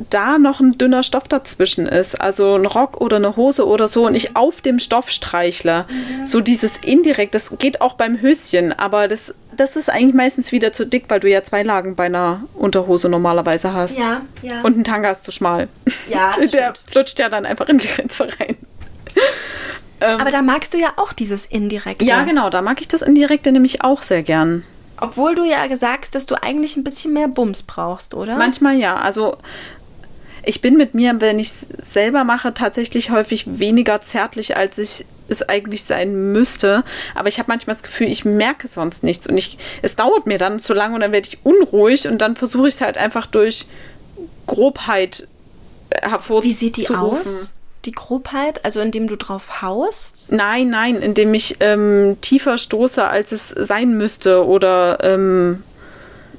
da 0.09 0.39
noch 0.39 0.61
ein 0.61 0.79
dünner 0.79 1.03
Stoff 1.03 1.29
dazwischen 1.29 1.87
ist, 1.87 2.21
also 2.21 2.55
ein 2.55 2.67
Rock 2.67 3.01
oder 3.01 3.17
eine 3.17 3.37
Hose 3.37 3.67
oder 3.67 3.89
so, 3.89 4.07
und 4.07 4.15
ich 4.15 4.37
auf 4.37 4.61
dem 4.61 4.79
Stoff 4.79 5.11
streichle. 5.11 5.85
So 6.25 6.41
dieses 6.41 6.79
indirekt, 6.79 7.35
das 7.35 7.59
geht 7.59 7.81
auch 7.81 7.95
beim 7.95 8.21
Höschen, 8.21 8.73
aber 8.73 9.09
das, 9.09 9.35
das 9.57 9.77
ist 9.77 9.91
eigentlich 9.91 10.15
meistens 10.15 10.53
wieder 10.53 10.73
zu 10.73 10.87
dick, 10.87 11.05
weil 11.09 11.21
du 11.21 11.29
ja 11.29 11.43
zwei 11.43 11.63
Lagen 11.63 11.97
bei 11.97 12.07
einer 12.07 12.45
Unterhose 12.55 13.09
normalerweise 13.09 13.75
hast. 13.75 13.99
Ja, 13.99 14.23
ja. 14.43 14.63
Und 14.63 14.79
ein 14.79 14.85
Tanga 14.85 15.11
ist 15.11 15.25
zu 15.25 15.33
schmal. 15.33 15.69
Ja, 16.09 16.35
das 16.39 16.51
Der 16.53 16.75
stimmt. 16.75 16.91
flutscht 16.91 17.19
ja 17.19 17.29
dann 17.29 17.45
einfach 17.45 17.69
in 17.69 17.79
die 17.79 17.89
Grenze 17.89 18.29
rein. 18.41 18.57
Aber 20.01 20.31
da 20.31 20.41
magst 20.41 20.73
du 20.73 20.79
ja 20.79 20.93
auch 20.97 21.13
dieses 21.13 21.45
Indirekte. 21.45 22.05
Ja, 22.07 22.23
genau, 22.25 22.49
da 22.49 22.63
mag 22.63 22.81
ich 22.81 22.89
das 22.89 23.03
Indirekte 23.03 23.53
nämlich 23.53 23.85
auch 23.85 24.01
sehr 24.01 24.23
gern. 24.23 24.65
Obwohl 25.01 25.35
du 25.35 25.45
ja 25.45 25.65
sagst, 25.77 26.15
dass 26.15 26.27
du 26.27 26.35
eigentlich 26.43 26.77
ein 26.77 26.85
bisschen 26.85 27.13
mehr 27.13 27.29
Bums 27.29 27.63
brauchst, 27.63 28.15
oder? 28.15 28.37
Manchmal 28.37 28.77
ja. 28.77 28.97
Also 28.97 29.39
ich 30.51 30.61
bin 30.61 30.77
mit 30.77 30.95
mir, 30.95 31.21
wenn 31.21 31.39
ich 31.39 31.47
es 31.47 31.93
selber 31.93 32.25
mache, 32.25 32.53
tatsächlich 32.53 33.11
häufig 33.11 33.45
weniger 33.47 34.01
zärtlich, 34.01 34.57
als 34.57 34.79
ich 34.79 35.05
es 35.29 35.49
eigentlich 35.49 35.85
sein 35.85 36.33
müsste. 36.33 36.83
Aber 37.15 37.29
ich 37.29 37.39
habe 37.39 37.47
manchmal 37.47 37.75
das 37.75 37.85
Gefühl, 37.85 38.09
ich 38.09 38.25
merke 38.25 38.67
sonst 38.67 39.05
nichts. 39.05 39.29
Und 39.29 39.39
ich, 39.39 39.59
es 39.83 39.95
dauert 39.95 40.27
mir 40.27 40.39
dann 40.39 40.59
zu 40.59 40.75
lange 40.75 40.97
und 40.97 41.03
dann 41.03 41.13
werde 41.13 41.29
ich 41.29 41.39
unruhig 41.45 42.09
und 42.09 42.21
dann 42.21 42.35
versuche 42.35 42.67
ich 42.67 42.75
es 42.75 42.81
halt 42.81 42.99
einfach 42.99 43.27
durch 43.27 43.67
Grobheit 44.47 45.29
hervorzurufen. 45.93 46.51
Wie 46.51 46.53
sieht 46.53 46.77
die 46.77 46.89
aus? 46.89 47.53
Die 47.85 47.93
Grobheit, 47.93 48.65
also 48.65 48.81
indem 48.81 49.07
du 49.07 49.15
drauf 49.15 49.63
haust? 49.63 50.33
Nein, 50.33 50.69
nein, 50.69 50.97
indem 50.97 51.33
ich 51.33 51.59
ähm, 51.61 52.19
tiefer 52.21 52.59
stoße, 52.59 53.07
als 53.07 53.31
es 53.31 53.51
sein 53.51 53.97
müsste 53.97 54.45
oder 54.45 54.99
ähm, 55.03 55.63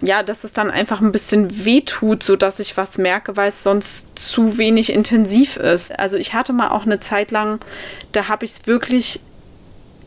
ja, 0.01 0.23
dass 0.23 0.43
es 0.43 0.53
dann 0.53 0.71
einfach 0.71 0.99
ein 1.01 1.11
bisschen 1.11 1.63
wehtut, 1.65 2.23
sodass 2.23 2.59
ich 2.59 2.75
was 2.77 2.97
merke, 2.97 3.37
weil 3.37 3.49
es 3.49 3.63
sonst 3.63 4.07
zu 4.15 4.57
wenig 4.57 4.91
intensiv 4.91 5.57
ist. 5.57 5.97
Also 5.99 6.17
ich 6.17 6.33
hatte 6.33 6.53
mal 6.53 6.69
auch 6.69 6.85
eine 6.85 6.99
Zeit 6.99 7.31
lang, 7.31 7.59
da 8.11 8.27
habe 8.27 8.45
ich 8.45 8.51
es 8.51 8.67
wirklich 8.67 9.19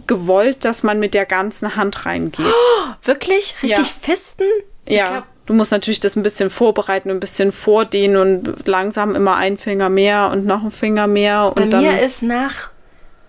gewollt, 0.06 0.64
dass 0.64 0.82
man 0.82 0.98
mit 0.98 1.14
der 1.14 1.26
ganzen 1.26 1.76
Hand 1.76 2.04
reingeht. 2.06 2.44
Wirklich? 3.04 3.54
Richtig 3.62 3.78
Ja. 3.78 3.84
fisten? 4.00 4.44
Ich 4.84 4.98
ja. 4.98 5.04
glaub- 5.04 5.24
Du 5.46 5.52
musst 5.52 5.72
natürlich 5.72 6.00
das 6.00 6.16
ein 6.16 6.22
bisschen 6.22 6.48
vorbereiten 6.48 7.10
und 7.10 7.18
ein 7.18 7.20
bisschen 7.20 7.52
vordehnen 7.52 8.16
und 8.16 8.66
langsam 8.66 9.14
immer 9.14 9.36
ein 9.36 9.58
Finger 9.58 9.90
mehr 9.90 10.30
und 10.32 10.46
noch 10.46 10.64
ein 10.64 10.70
Finger 10.70 11.06
mehr. 11.06 11.52
Bei 11.54 11.64
Und 11.64 11.70
dann, 11.70 11.82
mir 11.82 12.00
ist 12.00 12.22
nach 12.22 12.70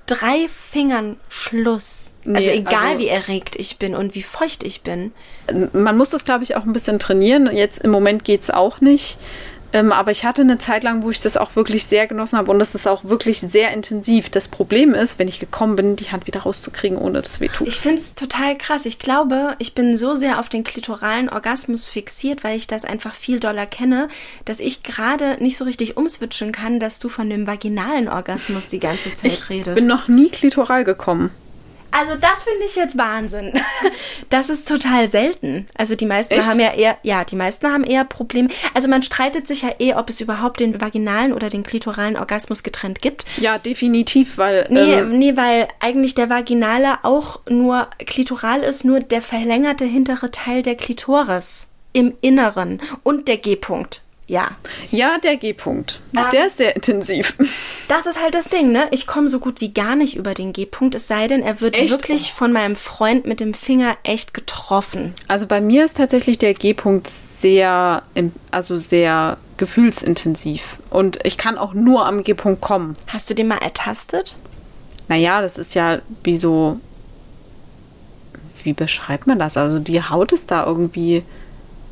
drei 0.07 0.47
Fingern 0.47 1.17
Schluss. 1.29 2.11
also 2.25 2.51
Nee, 2.51 2.57
egal 2.57 2.85
also- 2.87 2.99
wie 2.99 3.07
erregt 3.07 3.55
ich 3.55 3.77
bin 3.77 3.95
und 3.95 4.15
wie 4.15 4.23
feucht 4.23 4.63
ich 4.63 4.81
bin. 4.81 5.13
man 5.73 5.97
muss 5.97 6.09
das, 6.09 6.25
glaube 6.25 6.43
ich, 6.43 6.55
auch 6.55 6.63
ein 6.63 6.73
bisschen 6.73 6.99
trainieren. 6.99 7.49
Jetzt 7.55 7.79
im 7.79 7.91
Moment 7.91 8.23
geht 8.23 8.41
es 8.43 8.49
auch 8.49 8.81
nicht. 8.81 9.17
Ähm, 9.75 9.91
aber 9.91 10.11
ich 10.11 10.23
hatte 10.23 10.41
eine 10.41 10.57
Zeit 10.57 10.83
lang, 10.83 11.03
wo 11.03 11.11
ich 11.11 11.19
das 11.19 11.35
auch 11.35 11.57
wirklich 11.57 11.85
sehr 11.85 12.07
genossen 12.07 12.37
habe 12.37 12.49
und 12.49 12.59
das 12.59 12.73
ist 12.75 12.87
auch 12.87 13.03
wirklich 13.03 13.41
sehr 13.41 13.71
intensiv. 13.71 14.29
Das 14.29 14.47
Problem 14.47 14.93
ist, 14.93 15.19
wenn 15.19 15.27
ich 15.27 15.41
gekommen 15.41 15.75
bin, 15.75 15.97
die 15.97 16.11
Hand 16.11 16.27
wieder 16.27 16.43
rauszukriegen, 16.43 16.97
ohne 16.97 17.21
dass 17.21 17.31
es 17.31 17.39
weh 17.41 17.49
tut. 17.49 17.67
Ich 17.67 17.75
finde 17.75 17.97
es 17.97 18.15
total 18.15 18.57
krass. 18.57 18.85
Ich 18.85 18.99
glaube, 18.99 19.53
ich 19.59 19.75
bin 19.75 19.97
so 19.97 20.15
sehr 20.15 20.39
auf 20.39 20.47
den 20.47 20.63
klitoralen 20.63 21.27
Orgasmus 21.27 21.89
fixiert, 21.89 22.45
weil 22.45 22.55
ich 22.55 22.67
das 22.67 22.85
einfach 22.85 23.13
viel 23.13 23.41
doller 23.41 23.65
kenne, 23.65 24.07
dass 24.45 24.61
ich 24.61 24.83
gerade 24.83 25.43
nicht 25.43 25.57
so 25.57 25.65
richtig 25.65 25.97
umswitchen 25.97 26.53
kann, 26.53 26.79
dass 26.79 26.99
du 26.99 27.09
von 27.09 27.29
dem 27.29 27.45
vaginalen 27.45 28.07
Orgasmus 28.07 28.69
die 28.69 28.79
ganze 28.79 29.13
Zeit 29.13 29.29
Ich 29.33 29.49
redest. 29.49 29.75
bin 29.75 29.87
noch 29.87 30.07
nie 30.07 30.29
klitoral 30.29 30.85
gekommen. 30.85 31.31
Also 31.97 32.15
das 32.15 32.43
finde 32.43 32.65
ich 32.65 32.75
jetzt 32.75 32.97
Wahnsinn. 32.97 33.53
Das 34.29 34.49
ist 34.49 34.67
total 34.67 35.07
selten. 35.07 35.67
Also 35.75 35.95
die 35.95 36.05
meisten 36.05 36.33
Echt? 36.33 36.49
haben 36.49 36.59
ja 36.59 36.73
eher, 36.73 36.97
ja, 37.03 37.23
die 37.23 37.35
meisten 37.35 37.67
haben 37.67 37.83
eher 37.83 38.03
Probleme. 38.03 38.49
Also 38.73 38.87
man 38.87 39.03
streitet 39.03 39.47
sich 39.47 39.61
ja 39.61 39.69
eh, 39.79 39.93
ob 39.93 40.09
es 40.09 40.19
überhaupt 40.19 40.59
den 40.59 40.81
vaginalen 40.81 41.31
oder 41.31 41.49
den 41.49 41.63
klitoralen 41.63 42.17
Orgasmus 42.17 42.63
getrennt 42.63 43.01
gibt. 43.01 43.25
Ja, 43.37 43.57
definitiv, 43.59 44.37
weil 44.37 44.67
Nee, 44.69 44.95
ähm, 44.95 45.17
nee, 45.19 45.37
weil 45.37 45.67
eigentlich 45.79 46.15
der 46.15 46.29
vaginale 46.29 47.03
auch 47.03 47.39
nur 47.49 47.87
klitoral 47.99 48.61
ist, 48.61 48.83
nur 48.83 48.99
der 48.99 49.21
verlängerte 49.21 49.85
hintere 49.85 50.31
Teil 50.31 50.63
der 50.63 50.75
Klitoris 50.75 51.67
im 51.93 52.13
Inneren 52.21 52.81
und 53.03 53.27
der 53.27 53.37
G-Punkt. 53.37 54.01
Ja. 54.27 54.51
ja, 54.89 55.19
der 55.19 55.37
G-Punkt, 55.37 56.01
Ah. 56.15 56.31
der 56.31 56.47
ist 56.47 56.57
sehr 56.57 56.75
intensiv. 56.75 57.35
Das 57.87 58.07
ist 58.07 58.19
halt 58.19 58.33
das 58.33 58.45
Ding, 58.45 58.71
ne? 58.71 58.87
Ich 58.89 59.05
komme 59.05 59.29
so 59.29 59.37
gut 59.37 59.61
wie 59.61 59.71
gar 59.71 59.95
nicht 59.95 60.15
über 60.15 60.33
den 60.33 60.53
G-Punkt, 60.53 60.95
es 60.95 61.07
sei 61.07 61.27
denn, 61.27 61.43
er 61.43 61.61
wird 61.61 61.77
Echt? 61.77 61.91
wirklich 61.91 62.33
von 62.33 62.51
meinem 62.51 62.75
Freund 62.75 63.27
mit 63.27 63.39
dem 63.39 63.53
Finger 63.53 63.95
echt 64.01 64.33
getroffen. 64.33 65.13
Also 65.27 65.45
bei 65.45 65.61
mir 65.61 65.85
ist 65.85 65.97
tatsächlich 65.97 66.39
der 66.39 66.55
G-Punkt 66.55 67.05
sehr, 67.05 68.01
also 68.49 68.77
sehr 68.77 69.37
gefühlsintensiv 69.57 70.77
und 70.89 71.19
ich 71.23 71.37
kann 71.37 71.59
auch 71.59 71.75
nur 71.75 72.07
am 72.07 72.23
G-Punkt 72.23 72.59
kommen. 72.59 72.95
Hast 73.05 73.29
du 73.29 73.35
den 73.35 73.47
mal 73.49 73.59
ertastet? 73.59 74.35
Naja, 75.07 75.41
das 75.41 75.59
ist 75.59 75.75
ja 75.75 75.99
wie 76.23 76.35
so. 76.37 76.79
Wie 78.63 78.73
beschreibt 78.73 79.27
man 79.27 79.37
das? 79.37 79.57
Also 79.57 79.77
die 79.77 80.01
Haut 80.01 80.31
ist 80.31 80.49
da 80.49 80.65
irgendwie. 80.65 81.23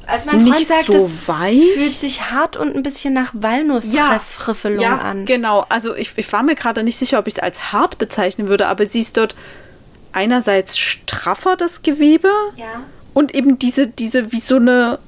Also 0.05 0.27
mein 0.29 0.41
Freund 0.41 0.55
Nicht 0.55 0.67
sagt, 0.67 0.87
so 0.87 0.93
es 0.97 1.27
weich? 1.27 1.61
fühlt 1.77 1.93
sich 1.97 2.29
hart 2.29 2.57
und 2.57 2.75
ein 2.75 2.83
bisschen 2.83 3.13
nach 3.13 3.31
Walnussriffelung 3.33 4.83
an. 4.85 5.25
genau. 5.25 5.65
Also 5.69 5.95
ich, 5.95 6.11
ich 6.17 6.31
war 6.33 6.43
mir 6.43 6.55
gerade 6.55 6.83
nicht 6.83 6.97
sicher, 6.97 7.19
ob 7.19 7.27
ich 7.27 7.35
es 7.35 7.39
als 7.39 7.71
hart 7.71 7.97
bezeichnen 7.97 8.47
würde, 8.47 8.67
aber 8.67 8.85
sie 8.85 8.99
ist 8.99 9.15
dort 9.17 9.35
einerseits 10.11 10.77
straffer, 10.77 11.55
das 11.55 11.81
Gewebe, 11.81 12.29
Ja. 12.55 12.83
und 13.13 13.33
eben 13.33 13.57
diese, 13.59 13.87
diese 13.87 14.31
wie 14.31 14.41
so 14.41 14.57
eine 14.57 14.99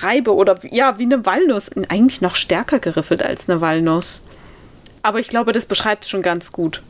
Reibe 0.00 0.34
oder 0.34 0.62
wie- 0.62 0.74
ja, 0.74 0.98
wie 0.98 1.02
eine 1.04 1.26
Walnuss. 1.26 1.70
Eigentlich 1.88 2.20
noch 2.20 2.34
stärker 2.36 2.78
geriffelt 2.78 3.22
als 3.22 3.48
eine 3.48 3.60
Walnuss. 3.60 4.22
Aber 5.02 5.18
ich 5.20 5.28
glaube, 5.28 5.52
das 5.52 5.66
beschreibt 5.66 6.04
es 6.04 6.10
schon 6.10 6.22
ganz 6.22 6.52
gut. 6.52 6.82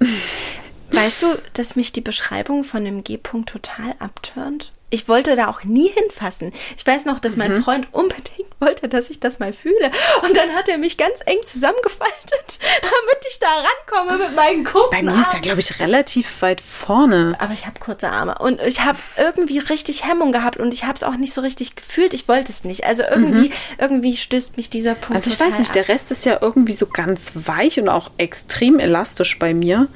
Weißt 0.92 1.22
du, 1.22 1.26
dass 1.52 1.76
mich 1.76 1.92
die 1.92 2.00
Beschreibung 2.00 2.64
von 2.64 2.84
dem 2.84 3.04
G-Punkt 3.04 3.50
total 3.50 3.94
abturnt? 3.98 4.72
Ich 4.90 5.08
wollte 5.08 5.36
da 5.36 5.48
auch 5.48 5.64
nie 5.64 5.88
hinfassen. 5.88 6.52
Ich 6.76 6.86
weiß 6.86 7.04
noch, 7.04 7.20
dass 7.20 7.32
Mhm. 7.36 7.38
mein 7.38 7.62
Freund 7.62 7.88
unbedingt 7.92 8.48
wollte, 8.60 8.88
dass 8.88 9.10
ich 9.10 9.20
das 9.20 9.38
mal 9.38 9.52
fühle. 9.52 9.90
Und 10.22 10.36
dann 10.36 10.50
hat 10.54 10.68
er 10.68 10.78
mich 10.78 10.96
ganz 10.96 11.20
eng 11.26 11.36
zusammengefaltet, 11.44 12.58
damit 12.82 13.24
ich 13.30 13.38
da 13.38 13.46
rankomme 13.46 14.24
mit 14.26 14.34
meinen 14.34 14.64
kurzen 14.64 14.90
Bei 14.90 15.02
mir 15.02 15.20
ist 15.20 15.32
er, 15.34 15.40
glaube 15.40 15.60
ich, 15.60 15.78
relativ 15.78 16.42
weit 16.42 16.60
vorne. 16.60 17.36
Aber 17.38 17.52
ich 17.52 17.66
habe 17.66 17.78
kurze 17.78 18.08
Arme 18.08 18.34
und 18.38 18.60
ich 18.62 18.80
habe 18.80 18.98
irgendwie 19.16 19.58
richtig 19.58 20.04
Hemmung 20.06 20.32
gehabt 20.32 20.56
und 20.58 20.72
ich 20.74 20.84
habe 20.84 20.94
es 20.94 21.02
auch 21.04 21.16
nicht 21.16 21.32
so 21.32 21.40
richtig 21.42 21.76
gefühlt. 21.76 22.14
Ich 22.14 22.26
wollte 22.26 22.50
es 22.50 22.64
nicht. 22.64 22.84
Also 22.84 23.02
irgendwie, 23.04 23.52
irgendwie 23.78 24.16
stößt 24.16 24.56
mich 24.56 24.70
dieser 24.70 24.94
Punkt 24.94 25.16
Also 25.16 25.30
ich 25.30 25.38
weiß 25.38 25.58
nicht, 25.58 25.68
ab. 25.70 25.74
der 25.74 25.88
Rest 25.88 26.10
ist 26.10 26.24
ja 26.24 26.38
irgendwie 26.40 26.72
so 26.72 26.86
ganz 26.86 27.32
weich 27.34 27.78
und 27.78 27.88
auch 27.88 28.10
extrem 28.16 28.78
elastisch 28.80 29.38
bei 29.38 29.54
mir. 29.54 29.86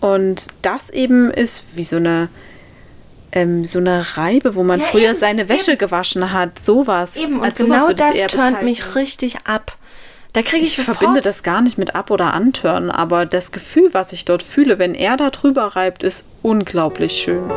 Und 0.00 0.46
das 0.62 0.90
eben 0.90 1.30
ist 1.30 1.64
wie 1.74 1.84
so 1.84 1.96
eine, 1.96 2.28
ähm, 3.32 3.64
so 3.64 3.78
eine 3.78 4.16
Reibe, 4.16 4.54
wo 4.54 4.62
man 4.62 4.80
Ja, 4.80 4.86
früher 4.86 5.10
eben, 5.10 5.18
seine 5.18 5.48
Wäsche 5.48 5.76
gewaschen 5.76 6.32
hat. 6.32 6.58
Sowas. 6.58 7.16
Eben, 7.16 7.40
und 7.40 7.44
Als 7.44 7.58
sowas 7.58 7.86
genau 7.88 7.92
das 7.92 8.26
turnt 8.28 8.62
mich 8.62 8.94
richtig 8.94 9.36
ab. 9.44 9.76
Da 10.32 10.42
kriege 10.42 10.62
ich, 10.62 10.68
Ich 10.68 10.76
sofort 10.76 10.98
verbinde 10.98 11.20
das 11.22 11.42
gar 11.42 11.60
nicht 11.60 11.76
mit 11.76 11.94
ab- 11.96 12.10
oder 12.10 12.32
antören, 12.34 12.90
aber 12.90 13.26
das 13.26 13.50
Gefühl, 13.50 13.88
was 13.92 14.12
ich 14.12 14.24
dort 14.24 14.42
fühle, 14.44 14.78
wenn 14.78 14.94
er 14.94 15.16
da 15.16 15.30
drüber 15.30 15.64
reibt, 15.64 16.04
ist 16.04 16.24
unglaublich 16.42 17.12
schön. 17.12 17.50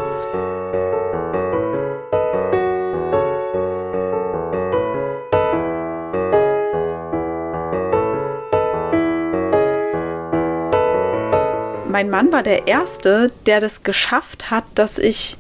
Mein 11.88 12.10
Mann 12.10 12.32
war 12.32 12.42
der 12.42 12.66
Erste, 12.66 13.28
der 13.46 13.60
das 13.60 13.84
geschafft 13.84 14.50
hat, 14.50 14.64
dass 14.74 14.98
ich 14.98 15.38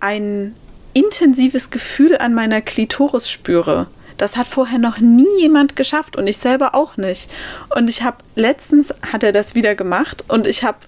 ein 0.00 0.54
intensives 0.94 1.70
Gefühl 1.70 2.18
an 2.18 2.34
meiner 2.34 2.60
Klitoris 2.60 3.30
spüre. 3.30 3.86
Das 4.16 4.36
hat 4.36 4.48
vorher 4.48 4.78
noch 4.78 4.98
nie 4.98 5.38
jemand 5.38 5.76
geschafft 5.76 6.16
und 6.16 6.26
ich 6.26 6.38
selber 6.38 6.74
auch 6.74 6.96
nicht. 6.96 7.30
Und 7.74 7.88
ich 7.88 8.02
habe 8.02 8.16
letztens 8.34 8.92
hat 9.12 9.22
er 9.22 9.32
das 9.32 9.54
wieder 9.54 9.74
gemacht 9.74 10.24
und 10.28 10.46
ich 10.46 10.64
habe 10.64 10.78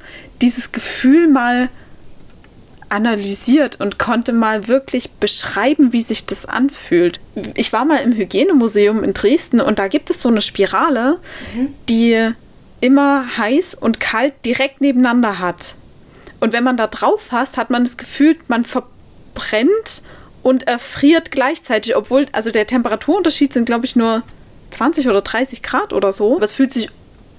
dieses 0.42 0.72
Gefühl 0.72 1.28
mal 1.28 1.68
analysiert 2.88 3.78
und 3.80 4.00
konnte 4.00 4.32
mal 4.32 4.66
wirklich 4.66 5.12
beschreiben, 5.12 5.92
wie 5.92 6.02
sich 6.02 6.26
das 6.26 6.44
anfühlt. 6.44 7.20
Ich 7.54 7.72
war 7.72 7.84
mal 7.84 7.98
im 7.98 8.12
Hygienemuseum 8.12 9.04
in 9.04 9.14
Dresden 9.14 9.60
und 9.60 9.78
da 9.78 9.86
gibt 9.86 10.10
es 10.10 10.20
so 10.22 10.28
eine 10.28 10.40
Spirale, 10.40 11.18
mhm. 11.54 11.72
die 11.88 12.30
immer 12.80 13.36
heiß 13.38 13.74
und 13.74 14.00
kalt 14.00 14.44
direkt 14.44 14.80
nebeneinander 14.80 15.38
hat. 15.38 15.76
Und 16.40 16.52
wenn 16.52 16.64
man 16.64 16.76
da 16.76 16.88
drauf 16.88 17.22
fasst, 17.22 17.56
hat 17.56 17.70
man 17.70 17.84
das 17.84 17.96
Gefühl, 17.96 18.36
man 18.48 18.64
verbrennt 19.40 20.02
und 20.42 20.66
erfriert 20.66 21.30
gleichzeitig, 21.30 21.96
obwohl, 21.96 22.26
also 22.32 22.50
der 22.50 22.66
Temperaturunterschied 22.66 23.52
sind, 23.52 23.66
glaube 23.66 23.86
ich, 23.86 23.96
nur 23.96 24.22
20 24.70 25.08
oder 25.08 25.20
30 25.20 25.62
Grad 25.62 25.92
oder 25.92 26.12
so. 26.12 26.36
Aber 26.36 26.44
es 26.44 26.52
fühlt 26.52 26.72
sich 26.72 26.88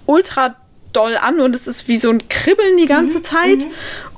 ultra 0.05 0.55
doll 0.93 1.17
an 1.17 1.39
und 1.39 1.55
es 1.55 1.67
ist 1.67 1.87
wie 1.87 1.97
so 1.97 2.09
ein 2.09 2.27
Kribbeln 2.27 2.77
die 2.77 2.85
ganze 2.85 3.19
mhm. 3.19 3.23
Zeit. 3.23 3.59
Mhm. 3.59 3.71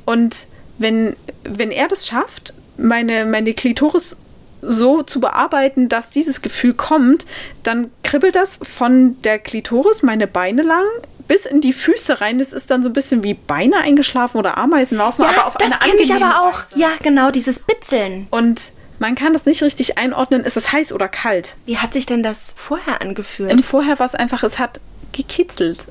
Und 0.06 0.48
wenn, 0.78 1.16
wenn 1.44 1.72
er 1.72 1.88
das 1.88 2.08
schafft, 2.08 2.54
meine, 2.78 3.26
meine 3.26 3.54
Klitoris 3.54 4.18
so 4.62 5.04
zu 5.04 5.20
bearbeiten, 5.20 5.90
dass 5.90 6.10
dieses 6.10 6.42
Gefühl 6.42 6.74
kommt, 6.74 7.26
dann 7.64 7.92
kribbelt 8.02 8.36
das 8.36 8.60
von 8.62 9.22
der 9.22 9.38
Klitoris 9.38 10.04
meine 10.04 10.26
Beine 10.26 10.64
lang 10.64 10.86
bis 11.28 11.46
in 11.46 11.62
die 11.62 11.74
Füße 11.74 12.22
rein. 12.22 12.40
Das 12.40 12.54
ist 12.54 12.72
dann 12.72 12.84
so 12.84 12.90
ein 12.90 12.94
bisschen 12.94 13.24
wie 13.24 13.34
Beine 13.34 13.78
eingeschlafen 13.78 14.38
oder 14.38 14.58
Ameisen 14.58 14.98
laufen, 14.98 15.24
ja, 15.24 15.30
aber 15.30 15.48
auf 15.48 15.58
das 15.58 15.80
kenne 15.80 16.02
ich 16.02 16.14
aber 16.14 16.42
auch. 16.42 16.72
Weise. 16.72 16.80
Ja, 16.80 16.90
genau, 17.02 17.32
dieses 17.32 17.60
Bitzeln. 17.60 18.28
Und 18.30 18.72
man 19.00 19.16
kann 19.16 19.34
das 19.34 19.46
nicht 19.46 19.62
richtig 19.64 19.98
einordnen, 19.98 20.44
ist 20.44 20.58
es 20.58 20.72
heiß 20.72 20.94
oder 20.94 21.08
kalt. 21.08 21.58
Wie 21.66 21.78
hat 21.78 21.94
sich 21.94 22.06
denn 22.06 22.24
das 22.24 22.56
vorher 22.58 23.02
angefühlt? 23.02 23.52
Im 23.52 23.64
Vorher 23.64 24.00
war 24.00 24.06
es 24.06 24.16
einfach, 24.16 24.44
es 24.44 24.60
hat 24.60 24.80
gekitzelt. 25.12 25.88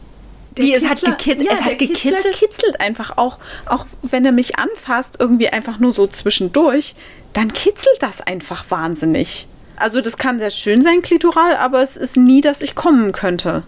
Der 0.56 0.64
Wie, 0.64 0.74
es 0.74 0.86
hat 0.86 1.00
gekitzelt? 1.02 1.48
Ja, 1.48 1.54
es 1.54 1.62
hat 1.62 1.78
gekitzelt? 1.78 2.34
kitzelt 2.34 2.80
einfach 2.80 3.16
auch, 3.16 3.38
auch 3.66 3.86
wenn 4.02 4.24
er 4.24 4.32
mich 4.32 4.58
anfasst, 4.58 5.16
irgendwie 5.18 5.48
einfach 5.48 5.78
nur 5.78 5.92
so 5.92 6.06
zwischendurch, 6.06 6.94
dann 7.32 7.52
kitzelt 7.52 7.96
das 8.00 8.20
einfach 8.20 8.70
wahnsinnig. 8.70 9.48
Also 9.76 10.00
das 10.00 10.18
kann 10.18 10.38
sehr 10.38 10.50
schön 10.50 10.82
sein, 10.82 11.02
klitoral, 11.02 11.56
aber 11.56 11.82
es 11.82 11.96
ist 11.96 12.16
nie, 12.16 12.40
dass 12.40 12.62
ich 12.62 12.74
kommen 12.74 13.12
könnte. 13.12 13.64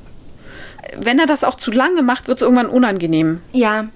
Wenn 0.98 1.18
er 1.18 1.26
das 1.26 1.44
auch 1.44 1.56
zu 1.56 1.70
lange 1.70 2.02
macht, 2.02 2.28
wird 2.28 2.38
es 2.38 2.42
irgendwann 2.42 2.66
unangenehm. 2.66 3.40
Ja. 3.52 3.88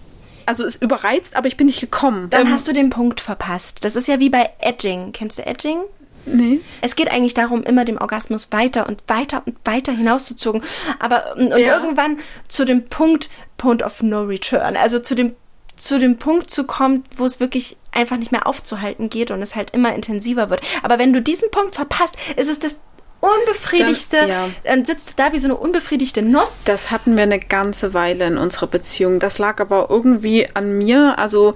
Also 0.47 0.64
es 0.64 0.76
überreizt, 0.76 1.37
aber 1.37 1.47
ich 1.47 1.57
bin 1.57 1.67
nicht 1.67 1.81
gekommen. 1.81 2.31
Dann 2.31 2.47
ähm, 2.47 2.52
hast 2.52 2.67
du 2.67 2.73
den 2.73 2.90
Punkt 2.90 3.21
verpasst. 3.21 3.85
Das 3.85 3.97
ist 3.97 4.09
ja 4.09 4.19
wie 4.19 4.31
bei 4.31 4.50
Edging. 4.61 5.12
Kennst 5.12 5.38
du 5.38 5.47
Edging? 5.47 5.78
Nee. 6.25 6.61
Es 6.81 6.97
geht 6.97 7.11
eigentlich 7.11 7.35
darum, 7.35 7.62
immer 7.62 7.85
dem 7.85 7.99
Orgasmus 7.99 8.52
weiter 8.52 8.88
und 8.88 9.02
weiter 9.09 9.43
und 9.47 9.57
weiter 9.64 9.93
hinauszuzogen. 9.93 10.62
Aber 10.99 11.37
und 11.37 11.49
ja. 11.49 11.59
irgendwann 11.59 12.19
zu 12.49 12.64
dem 12.64 12.87
Punkt, 12.87 13.28
Point 13.57 13.83
of 13.83 14.02
No 14.02 14.23
Return, 14.23 14.76
also 14.76 14.99
zu 14.99 15.14
dem 15.14 15.35
zu 15.76 15.99
dem 16.00 16.17
Punkt 16.17 16.50
zu 16.50 16.64
kommen, 16.64 17.05
wo 17.14 17.25
es 17.25 17.38
wirklich 17.38 17.76
einfach 17.93 18.17
nicht 18.17 18.33
mehr 18.33 18.49
aufzuhalten 18.49 19.11
geht 19.11 19.31
und 19.31 19.40
es 19.43 19.55
halt 19.55 19.71
immer 19.71 19.95
intensiver 19.95 20.50
wird. 20.50 20.61
Aber 20.83 20.99
wenn 20.99 21.12
du 21.12 21.23
diesen 21.23 21.50
Punkt 21.52 21.76
verpasst, 21.76 22.17
ist 22.37 22.49
es 22.49 22.59
das 22.59 22.81
unbefriedigste, 23.21 24.17
dann, 24.17 24.29
ja. 24.29 24.49
dann 24.65 24.85
sitzt 24.85 25.11
du 25.11 25.15
da 25.17 25.33
wie 25.33 25.39
so 25.39 25.49
eine 25.49 25.57
unbefriedigte 25.57 26.23
Nuss. 26.23 26.65
Das 26.65 26.91
hatten 26.91 27.17
wir 27.17 27.25
eine 27.25 27.41
ganze 27.41 27.95
Weile 27.95 28.27
in 28.27 28.39
unserer 28.39 28.67
Beziehung. 28.67 29.19
Das 29.19 29.39
lag 29.39 29.61
aber 29.61 29.89
irgendwie 29.91 30.49
an 30.55 30.79
mir. 30.79 31.19
Also 31.19 31.55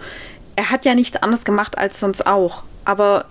er 0.56 0.70
hat 0.70 0.84
ja 0.84 0.94
nichts 0.94 1.16
anderes 1.16 1.44
gemacht 1.44 1.78
als 1.78 2.00
sonst 2.00 2.26
auch. 2.26 2.62
Aber 2.84 3.26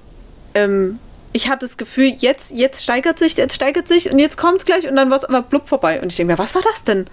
ähm, 0.53 0.99
ich 1.33 1.49
hatte 1.49 1.65
das 1.65 1.77
Gefühl, 1.77 2.13
jetzt, 2.17 2.51
jetzt 2.51 2.83
steigert 2.83 3.19
sich, 3.19 3.35
jetzt 3.37 3.55
steigert 3.55 3.87
sich 3.87 4.11
und 4.11 4.19
jetzt 4.19 4.37
kommt 4.37 4.59
es 4.59 4.65
gleich 4.65 4.87
und 4.87 4.95
dann 4.95 5.09
war 5.09 5.17
es 5.17 5.25
aber 5.25 5.41
blub 5.41 5.67
vorbei. 5.67 6.01
Und 6.01 6.11
ich 6.11 6.17
denke 6.17 6.33
mir, 6.33 6.37
was 6.37 6.55
war 6.55 6.61
das 6.61 6.83
denn? 6.83 7.05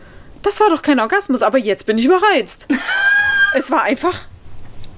Das 0.42 0.60
war 0.60 0.70
doch 0.70 0.82
kein 0.82 1.00
Orgasmus, 1.00 1.42
aber 1.42 1.58
jetzt 1.58 1.86
bin 1.86 1.98
ich 1.98 2.04
überreizt. 2.04 2.68
es 3.54 3.70
war 3.70 3.82
einfach 3.82 4.26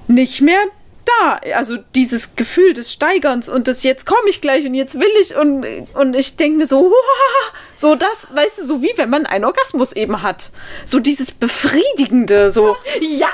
nicht 0.07 0.41
mehr 0.41 0.61
da. 1.05 1.39
Also 1.55 1.77
dieses 1.95 2.35
Gefühl 2.35 2.73
des 2.73 2.91
Steigerns 2.91 3.49
und 3.49 3.67
das 3.67 3.83
jetzt 3.83 4.05
komme 4.05 4.29
ich 4.29 4.41
gleich 4.41 4.65
und 4.65 4.73
jetzt 4.73 4.99
will 4.99 5.11
ich 5.19 5.35
und, 5.35 5.65
und 5.93 6.15
ich 6.15 6.35
denke 6.35 6.59
mir 6.59 6.65
so, 6.65 6.91
so 7.75 7.95
das, 7.95 8.27
weißt 8.33 8.59
du, 8.59 8.63
so 8.65 8.81
wie 8.81 8.93
wenn 8.95 9.09
man 9.09 9.25
einen 9.25 9.45
Orgasmus 9.45 9.93
eben 9.93 10.21
hat. 10.21 10.51
So 10.85 10.99
dieses 10.99 11.31
Befriedigende, 11.31 12.51
so, 12.51 12.77
ja, 13.01 13.31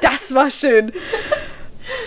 das 0.00 0.34
war 0.34 0.50
schön. 0.50 0.92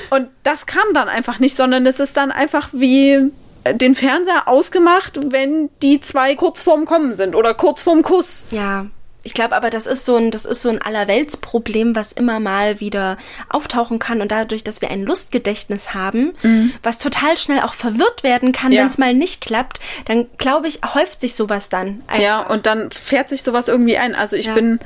Und 0.10 0.30
das 0.44 0.66
kam 0.66 0.94
dann 0.94 1.08
einfach 1.08 1.40
nicht, 1.40 1.56
sondern 1.56 1.86
es 1.86 2.00
ist 2.00 2.18
dann 2.18 2.32
einfach 2.32 2.70
wie 2.74 3.32
den 3.66 3.96
Fernseher 3.96 4.48
ausgemacht, 4.48 5.20
wenn 5.32 5.70
die 5.82 6.00
zwei 6.02 6.36
kurz 6.36 6.62
vorm 6.62 6.86
Kommen 6.86 7.14
sind 7.14 7.36
oder 7.36 7.54
kurz 7.54 7.82
vorm 7.82 8.02
Kuss. 8.02 8.46
Ja. 8.52 8.88
Ich 9.30 9.36
glaube 9.36 9.56
aber, 9.56 9.70
das 9.70 9.86
ist 9.86 10.06
so 10.06 10.16
ein, 10.16 10.32
das 10.32 10.46
ist 10.46 10.64
so 10.64 10.70
ein 10.70 10.82
Allerweltsproblem, 10.82 11.96
was 11.96 12.14
immer 12.14 12.40
mal 12.40 12.80
wieder 12.80 13.16
auftauchen 13.48 14.00
kann 14.00 14.22
und 14.22 14.32
dadurch, 14.32 14.64
dass 14.64 14.82
wir 14.82 14.90
ein 14.90 15.04
Lustgedächtnis 15.04 15.94
haben, 15.94 16.34
mhm. 16.42 16.74
was 16.82 16.98
total 16.98 17.38
schnell 17.38 17.60
auch 17.60 17.74
verwirrt 17.74 18.24
werden 18.24 18.54
kann, 18.54 18.72
ja. 18.72 18.82
wenn 18.82 18.88
es 18.88 18.98
mal 18.98 19.14
nicht 19.14 19.42
klappt, 19.42 19.82
dann 20.06 20.26
glaube 20.40 20.68
ich, 20.68 20.80
häuft 20.96 21.22
sich 21.22 21.36
sowas 21.36 21.70
dann. 21.70 22.02
Einfach. 22.08 22.24
Ja, 22.24 22.42
und 22.42 22.66
dann 22.66 22.90
fährt 22.90 23.30
sich 23.30 23.44
sowas 23.44 23.68
irgendwie 23.68 23.98
ein. 23.98 24.16
Also 24.16 24.36
ich 24.36 24.48
ja. 24.48 24.56
bin 24.56 24.80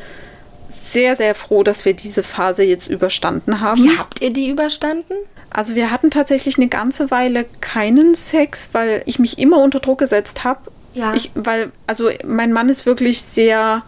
sehr, 0.67 1.15
sehr 1.15 1.35
froh, 1.35 1.63
dass 1.63 1.85
wir 1.85 1.93
diese 1.93 2.21
Phase 2.21 2.63
jetzt 2.63 2.87
überstanden 2.87 3.61
haben. 3.61 3.81
Wie 3.81 3.97
habt 3.97 4.19
ihr 4.19 4.33
die 4.33 4.49
überstanden? 4.49 5.13
Also 5.51 5.75
wir 5.75 5.89
hatten 5.89 6.11
tatsächlich 6.11 6.57
eine 6.57 6.67
ganze 6.67 7.11
Weile 7.11 7.45
keinen 7.61 8.13
Sex, 8.13 8.71
weil 8.73 9.03
ich 9.05 9.19
mich 9.19 9.39
immer 9.39 9.59
unter 9.59 9.79
Druck 9.79 9.99
gesetzt 9.99 10.43
habe. 10.43 10.69
Ja. 10.93 11.13
Ich, 11.13 11.31
weil, 11.33 11.71
also 11.87 12.09
mein 12.25 12.51
Mann 12.51 12.67
ist 12.67 12.85
wirklich 12.85 13.21
sehr 13.21 13.83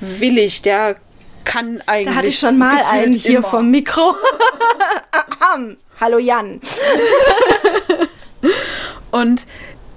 willig, 0.00 0.62
der 0.62 0.96
kann 1.44 1.82
eigentlich. 1.86 2.08
Da 2.08 2.14
hatte 2.14 2.28
ich 2.28 2.38
schon 2.38 2.58
mal 2.58 2.82
einen 2.90 3.12
hier 3.12 3.38
immer. 3.38 3.48
vom 3.48 3.70
Mikro. 3.70 4.14
Hallo 6.00 6.18
Jan. 6.18 6.60
Und 9.10 9.46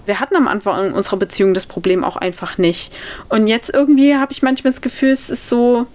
wir 0.06 0.20
hatten 0.20 0.36
am 0.36 0.48
Anfang 0.48 0.94
unserer 0.94 1.18
Beziehung 1.18 1.54
das 1.54 1.66
Problem 1.66 2.04
auch 2.04 2.16
einfach 2.16 2.58
nicht. 2.58 2.94
Und 3.28 3.48
jetzt 3.48 3.74
irgendwie 3.74 4.16
habe 4.16 4.32
ich 4.32 4.42
manchmal 4.42 4.72
das 4.72 4.82
Gefühl, 4.82 5.12
es 5.12 5.30
ist 5.30 5.50
so, 5.50 5.88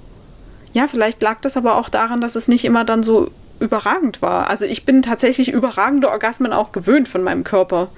ja, 0.72 0.86
vielleicht 0.88 1.22
lag 1.22 1.40
das 1.40 1.56
aber 1.56 1.76
auch 1.76 1.88
daran, 1.88 2.20
dass 2.20 2.34
es 2.34 2.46
nicht 2.46 2.64
immer 2.64 2.84
dann 2.84 3.02
so 3.02 3.30
überragend 3.60 4.20
war. 4.20 4.48
Also 4.50 4.66
ich 4.66 4.84
bin 4.84 5.02
tatsächlich 5.02 5.48
überragende 5.48 6.10
Orgasmen 6.10 6.52
auch 6.52 6.72
gewöhnt 6.72 7.08
von 7.08 7.22
meinem 7.22 7.44
Körper. 7.44 7.88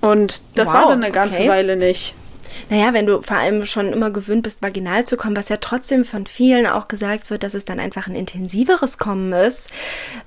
Und 0.00 0.42
das 0.54 0.68
wow, 0.68 0.74
war 0.74 0.88
dann 0.88 1.02
eine 1.02 1.12
ganze 1.12 1.40
okay. 1.40 1.48
Weile 1.48 1.76
nicht. 1.76 2.14
Naja, 2.70 2.92
wenn 2.92 3.06
du 3.06 3.22
vor 3.22 3.36
allem 3.36 3.64
schon 3.66 3.92
immer 3.92 4.10
gewöhnt 4.10 4.42
bist, 4.42 4.62
vaginal 4.62 5.04
zu 5.04 5.16
kommen, 5.16 5.36
was 5.36 5.48
ja 5.48 5.56
trotzdem 5.58 6.04
von 6.04 6.26
vielen 6.26 6.66
auch 6.66 6.88
gesagt 6.88 7.30
wird, 7.30 7.42
dass 7.42 7.54
es 7.54 7.64
dann 7.64 7.80
einfach 7.80 8.06
ein 8.06 8.14
intensiveres 8.14 8.98
Kommen 8.98 9.32
ist, 9.32 9.70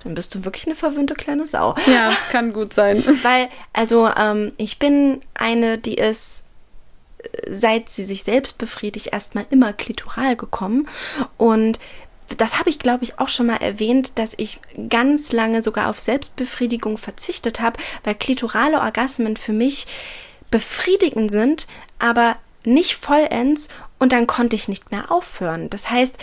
dann 0.04 0.16
bist 0.16 0.34
du 0.36 0.46
wirklich 0.46 0.66
eine 0.66 0.76
verwöhnte 0.76 1.14
kleine 1.14 1.48
Sau. 1.48 1.76
Ja, 1.88 2.10
das 2.10 2.30
kann 2.30 2.54
gut 2.54 2.74
sein. 2.74 3.04
Weil, 3.24 3.50
also 3.74 4.10
ähm, 4.18 4.54
ich 4.58 4.80
bin 4.80 5.22
eine, 5.34 5.78
die 5.78 5.96
ist 5.96 6.44
seit 7.48 7.90
sie 7.90 8.04
sich 8.04 8.24
selbst 8.24 8.58
befriedigt, 8.58 9.08
erstmal 9.12 9.46
immer 9.50 9.74
klitoral 9.74 10.36
gekommen. 10.36 10.88
Und 11.38 11.80
das 12.38 12.60
habe 12.60 12.70
ich, 12.70 12.80
glaube 12.80 13.04
ich, 13.04 13.20
auch 13.20 13.28
schon 13.28 13.48
mal 13.48 13.58
erwähnt, 13.58 14.18
dass 14.20 14.34
ich 14.38 14.60
ganz 14.90 15.32
lange 15.32 15.62
sogar 15.62 15.90
auf 15.90 16.00
Selbstbefriedigung 16.00 16.98
verzichtet 16.98 17.60
habe, 17.60 17.80
weil 18.04 18.16
klitorale 18.16 18.80
Orgasmen 18.80 19.36
für 19.36 19.54
mich 19.54 19.88
befriedigend 20.52 21.32
sind, 21.32 21.68
aber 22.00 22.38
nicht 22.66 22.96
vollends 22.96 23.70
und 24.00 24.12
dann 24.12 24.28
konnte 24.28 24.56
ich 24.56 24.68
nicht 24.68 24.92
mehr 24.92 25.12
aufhören. 25.12 25.70
Das 25.70 25.90
heißt, 25.90 26.18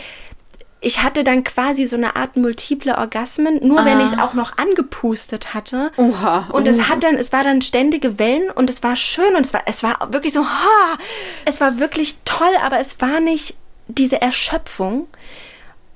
ich 0.80 1.02
hatte 1.02 1.24
dann 1.24 1.42
quasi 1.42 1.86
so 1.86 1.96
eine 1.96 2.16
Art 2.16 2.36
multiple 2.36 2.96
Orgasmen, 2.96 3.66
nur 3.66 3.80
ah. 3.80 3.84
wenn 3.84 4.00
ich 4.00 4.12
es 4.12 4.18
auch 4.18 4.34
noch 4.34 4.58
angepustet 4.58 5.54
hatte. 5.54 5.90
Oha. 5.96 6.48
Und 6.52 6.68
es 6.68 6.88
hat 6.88 7.02
dann, 7.02 7.16
es 7.16 7.32
war 7.32 7.44
dann 7.44 7.62
ständige 7.62 8.18
Wellen 8.18 8.50
und 8.50 8.70
es 8.70 8.82
war 8.82 8.94
schön 8.94 9.34
und 9.34 9.44
es 9.44 9.52
war, 9.54 9.62
es 9.66 9.82
war 9.82 10.12
wirklich 10.12 10.32
so, 10.32 10.44
ha, 10.44 10.98
es 11.44 11.60
war 11.60 11.78
wirklich 11.78 12.16
toll, 12.24 12.52
aber 12.62 12.78
es 12.78 13.00
war 13.00 13.20
nicht 13.20 13.56
diese 13.88 14.20
Erschöpfung, 14.20 15.08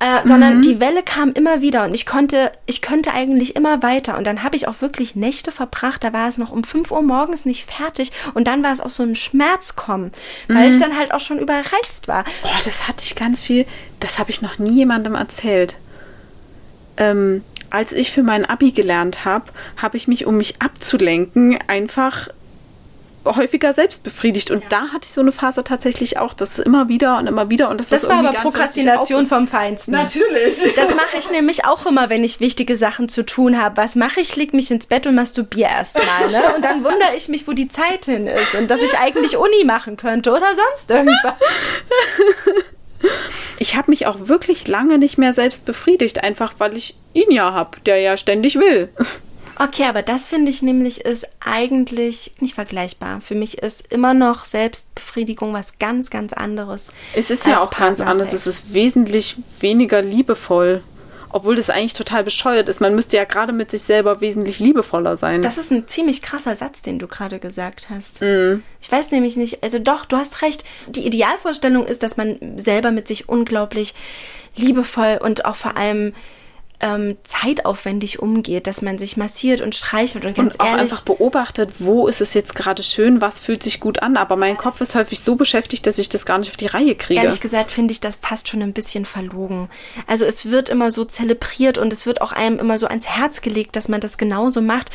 äh, 0.01 0.27
sondern 0.27 0.57
mhm. 0.57 0.63
die 0.63 0.81
Welle 0.81 1.03
kam 1.03 1.33
immer 1.33 1.61
wieder 1.61 1.85
und 1.85 1.95
ich 1.95 2.07
konnte, 2.07 2.51
ich 2.65 2.81
könnte 2.81 3.13
eigentlich 3.13 3.55
immer 3.55 3.83
weiter. 3.83 4.17
Und 4.17 4.27
dann 4.27 4.43
habe 4.43 4.57
ich 4.57 4.67
auch 4.67 4.81
wirklich 4.81 5.15
Nächte 5.15 5.53
verbracht, 5.53 6.03
da 6.03 6.15
war 6.15 6.27
es 6.27 6.39
noch 6.39 6.51
um 6.51 6.65
5 6.65 6.91
Uhr 6.91 7.03
morgens 7.03 7.45
nicht 7.45 7.71
fertig 7.71 8.11
und 8.33 8.49
dann 8.49 8.65
war 8.65 8.73
es 8.73 8.81
auch 8.81 8.91
so 8.91 9.03
ein 9.03 9.15
Schmerz 9.15 9.77
kommen, 9.77 10.11
weil 10.49 10.69
mhm. 10.69 10.73
ich 10.73 10.81
dann 10.81 10.97
halt 10.97 11.13
auch 11.13 11.21
schon 11.21 11.39
überreizt 11.39 12.09
war. 12.09 12.25
Oh, 12.45 12.59
das 12.65 12.89
hatte 12.89 13.05
ich 13.05 13.15
ganz 13.15 13.41
viel, 13.41 13.67
das 14.01 14.19
habe 14.19 14.31
ich 14.31 14.41
noch 14.41 14.59
nie 14.59 14.73
jemandem 14.73 15.15
erzählt. 15.15 15.77
Ähm, 16.97 17.45
als 17.69 17.93
ich 17.93 18.11
für 18.11 18.23
mein 18.23 18.47
Abi 18.47 18.73
gelernt 18.73 19.27
habe, 19.27 19.45
habe 19.77 19.99
ich 19.99 20.09
mich, 20.09 20.25
um 20.25 20.39
mich 20.39 20.61
abzulenken, 20.63 21.59
einfach 21.67 22.29
häufiger 23.25 23.73
selbst 23.73 24.03
befriedigt. 24.03 24.51
Und 24.51 24.65
da 24.71 24.89
hatte 24.93 25.05
ich 25.05 25.11
so 25.13 25.21
eine 25.21 25.33
Phase 25.33 25.65
tatsächlich 25.65 26.19
auch, 26.19 26.35
das 26.35 26.59
immer 26.59 26.89
wieder 26.89 27.19
und 27.19 27.27
immer 27.27 27.51
wieder. 27.51 27.69
Und 27.69 27.81
das, 27.81 27.91
Das 27.91 28.03
ist 28.03 28.09
war 28.09 28.19
aber 28.19 28.33
Prokrastination 28.33 29.27
vom 29.27 29.49
Feinsten. 29.49 29.93
Natürlich. 29.93 30.59
Das 30.77 30.95
mache 30.95 31.19
ich 31.19 31.31
nämlich 31.31 31.65
auch 31.67 31.85
immer, 31.87 32.09
wenn 32.09 32.25
ich 32.25 32.41
wichtige 32.41 32.77
Sachen 32.77 33.09
zu 33.09 33.25
tun 33.25 33.61
habe. 33.61 33.77
Was 33.77 33.97
mache 33.97 34.21
ich? 34.21 34.35
Leg 34.37 34.55
mich 34.55 34.71
ins 34.71 34.87
Bett 34.87 35.07
und 35.07 35.15
masturbiere 35.15 35.69
erstmal. 35.69 36.31
Ne? 36.31 36.41
Und 36.57 36.65
dann 36.65 36.85
wundere 36.85 37.15
ich 37.17 37.29
mich, 37.29 37.47
wo 37.47 37.53
die 37.53 37.69
Zeit 37.69 38.07
hin 38.07 38.27
ist 38.27 38.55
und 38.55 38.69
dass 38.71 38.81
ich 38.81 38.97
eigentlich 38.99 39.37
Uni 39.37 39.65
machen 39.65 39.97
könnte 39.97 40.31
oder 40.31 40.47
sonst 40.47 40.91
irgendwas. 40.91 41.35
Ich 43.59 43.77
habe 43.77 43.91
mich 43.91 44.07
auch 44.07 44.29
wirklich 44.29 44.69
lange 44.69 44.99
nicht 44.99 45.19
mehr 45.19 45.33
selbst 45.33 45.65
befriedigt, 45.65 46.23
einfach 46.23 46.55
weil 46.59 46.77
ich 46.77 46.97
ihn 47.13 47.31
ja 47.31 47.53
habe, 47.53 47.81
der 47.81 47.99
ja 47.99 48.17
ständig 48.17 48.57
will. 48.57 48.91
Okay, 49.59 49.85
aber 49.85 50.03
das 50.03 50.27
finde 50.27 50.51
ich 50.51 50.63
nämlich 50.63 51.03
ist 51.05 51.27
eigentlich 51.41 52.33
nicht 52.41 52.55
vergleichbar. 52.55 53.21
Für 53.21 53.35
mich 53.35 53.59
ist 53.59 53.93
immer 53.93 54.15
noch 54.15 54.45
Selbstbefriedigung 54.45 55.53
was 55.53 55.79
ganz, 55.79 56.11
ganz 56.11 56.33
anderes. 56.33 56.91
Es 57.15 57.31
ist 57.31 57.47
ja 57.47 57.61
auch 57.61 57.71
ganz 57.71 58.01
anders. 58.01 58.33
Es 58.33 58.47
ist 58.47 58.73
wesentlich 58.73 59.37
weniger 59.61 60.03
liebevoll. 60.03 60.83
Obwohl 61.33 61.55
das 61.55 61.71
eigentlich 61.71 61.93
total 61.93 62.25
bescheuert 62.25 62.69
ist. 62.69 62.81
Man 62.81 62.97
müsste 62.97 63.17
ja 63.17 63.23
gerade 63.23 63.53
mit 63.53 63.71
sich 63.71 63.83
selber 63.83 64.21
wesentlich 64.21 64.59
liebevoller 64.59 65.17
sein. 65.17 65.43
Das 65.43 65.59
ist 65.59 65.71
ein 65.71 65.87
ziemlich 65.87 66.23
krasser 66.23 66.57
Satz, 66.57 66.83
den 66.83 66.99
du 66.99 67.07
gerade 67.07 67.39
gesagt 67.39 67.89
hast. 67.89 68.21
Mhm. 68.21 68.65
Ich 68.83 68.91
weiß 68.91 69.13
nämlich 69.13 69.37
nicht, 69.37 69.63
also 69.63 69.79
doch, 69.79 70.07
du 70.07 70.17
hast 70.17 70.43
recht. 70.43 70.65
Die 70.89 71.07
Idealvorstellung 71.07 71.87
ist, 71.87 72.03
dass 72.03 72.17
man 72.17 72.39
selber 72.57 72.91
mit 72.91 73.07
sich 73.07 73.29
unglaublich 73.29 73.95
liebevoll 74.57 75.21
und 75.23 75.45
auch 75.45 75.55
vor 75.55 75.77
allem 75.77 76.15
ähm, 76.81 77.17
zeitaufwendig 77.25 78.21
umgeht, 78.21 78.67
dass 78.67 78.83
man 78.83 78.99
sich 78.99 79.17
massiert 79.17 79.61
und 79.61 79.75
streichelt 79.75 80.25
und 80.25 80.35
ganz 80.35 80.55
und 80.55 80.61
auch 80.61 80.67
ehrlich. 80.67 80.83
einfach 80.83 81.03
beobachtet, 81.03 81.71
wo 81.79 82.07
ist 82.07 82.21
es 82.21 82.35
jetzt 82.35 82.55
gerade 82.55 82.83
schön, 82.83 83.21
was 83.21 83.39
fühlt 83.39 83.63
sich 83.63 83.81
gut 83.81 84.03
an. 84.03 84.17
Aber 84.17 84.37
mein 84.37 84.57
Kopf 84.57 84.81
ist 84.81 84.95
häufig 84.95 85.21
so 85.21 85.37
beschäftigt, 85.37 85.87
dass 85.87 85.99
ich 85.99 86.09
das 86.09 86.25
gar 86.25 86.39
nicht 86.39 86.51
auf 86.51 86.57
die 86.57 86.67
Reihe 86.67 86.95
kriege. 86.95 87.21
Ehrlich 87.21 87.41
gesagt 87.41 87.71
finde 87.71 87.93
ich 87.93 88.01
das 88.01 88.19
fast 88.21 88.49
schon 88.49 88.63
ein 88.63 88.73
bisschen 88.73 89.05
verlogen. 89.05 89.69
Also 90.07 90.25
es 90.25 90.51
wird 90.51 90.69
immer 90.69 90.91
so 90.91 91.05
zelebriert 91.05 91.79
und 91.79 91.93
es 91.93 92.07
wird 92.07 92.23
auch 92.23 92.33
einem 92.33 92.59
immer 92.59 92.79
so 92.79 92.87
ans 92.87 93.07
Herz 93.07 93.43
gelegt, 93.43 93.77
dass 93.77 93.89
man 93.89 94.01
das 94.01 94.19
genauso 94.19 94.61
macht. 94.61 94.91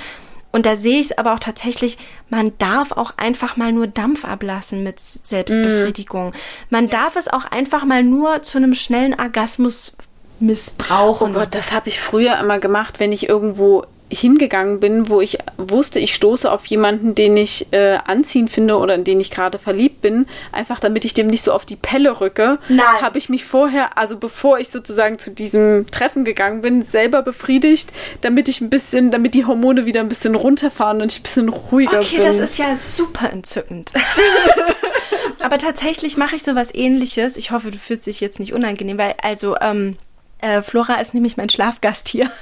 Und 0.56 0.66
da 0.66 0.78
sehe 0.78 1.02
ich 1.02 1.08
es 1.08 1.18
aber 1.18 1.34
auch 1.34 1.40
tatsächlich, 1.40 1.98
man 2.30 2.58
darf 2.60 2.94
auch 2.94 3.12
einfach 3.18 3.58
mal 3.58 3.74
nur 3.74 3.88
Dampf 3.88 4.24
ablassen 4.24 4.84
mit 4.84 5.02
Selbstbefriedigung. 5.02 6.32
Man 6.70 6.90
darf 6.90 7.18
es 7.18 7.28
auch 7.28 7.44
einfach 7.44 7.84
mal 7.84 8.04
nur 8.04 8.42
zu 8.42 8.58
einem 8.58 8.74
schnellen 8.74 9.20
Orgasmus 9.20 9.98
Oh 10.42 10.46
missbrauchen. 10.46 11.34
Gott, 11.34 11.50
das 11.56 11.72
habe 11.72 11.90
ich 11.90 12.00
früher 12.00 12.38
immer 12.40 12.60
gemacht, 12.60 13.00
wenn 13.00 13.12
ich 13.12 13.30
irgendwo 13.30 13.84
hingegangen 14.08 14.80
bin, 14.80 15.10
wo 15.10 15.20
ich 15.20 15.40
wusste, 15.58 16.00
ich 16.00 16.14
stoße 16.14 16.52
auf 16.52 16.66
jemanden, 16.68 17.16
den 17.16 17.36
ich 17.38 17.68
äh, 17.72 17.98
anziehend 18.06 18.52
finde 18.52 18.78
oder 18.78 18.94
in 18.94 19.04
den 19.04 19.20
ich 19.20 19.32
gerade 19.32 19.58
verliebt 19.58 20.02
bin, 20.02 20.28
einfach 20.52 20.80
damit 20.80 21.06
ich 21.06 21.16
dem 21.16 21.26
nicht 21.28 21.42
so 21.42 21.52
auf 21.52 21.66
die 21.66 21.76
Pelle 21.76 22.22
rücke, 22.22 22.60
Nein. 22.70 22.86
habe 23.02 23.18
ich 23.18 23.30
mich 23.30 23.46
vorher, 23.46 23.98
also 23.98 24.18
bevor 24.18 24.60
ich 24.60 24.70
sozusagen 24.70 25.18
zu 25.18 25.32
diesem 25.32 25.88
Treffen 25.90 26.24
gegangen 26.24 26.62
bin, 26.62 26.84
selber 26.84 27.24
befriedigt, 27.24 27.92
damit 28.22 28.48
ich 28.48 28.62
ein 28.62 28.70
bisschen, 28.70 29.10
damit 29.10 29.34
die 29.34 29.46
Hormone 29.46 29.88
wieder 29.88 30.02
ein 30.02 30.08
bisschen 30.10 30.36
runterfahren 30.36 31.02
und 31.02 31.12
ich 31.12 31.20
ein 31.20 31.24
bisschen 31.24 31.50
ruhiger 31.50 32.00
Okay, 32.00 32.18
bin. 32.18 32.26
das 32.28 32.38
ist 32.38 32.60
ja 32.60 32.78
super 32.78 33.32
entzückend. 33.34 33.92
Aber 35.40 35.58
tatsächlich 35.58 36.16
mache 36.16 36.36
ich 36.36 36.44
sowas 36.44 36.74
ähnliches. 36.74 37.38
Ich 37.38 37.52
hoffe, 37.52 37.72
du 37.72 37.78
fühlst 37.78 38.06
dich 38.08 38.20
jetzt 38.20 38.40
nicht 38.40 38.54
unangenehm, 38.54 38.98
weil 38.98 39.16
also 39.22 39.56
ähm, 39.62 39.98
äh, 40.40 40.62
Flora 40.62 40.96
ist 40.96 41.14
nämlich 41.14 41.38
mein 41.38 41.50
Schlafgast 41.50 42.08
hier. 42.08 42.32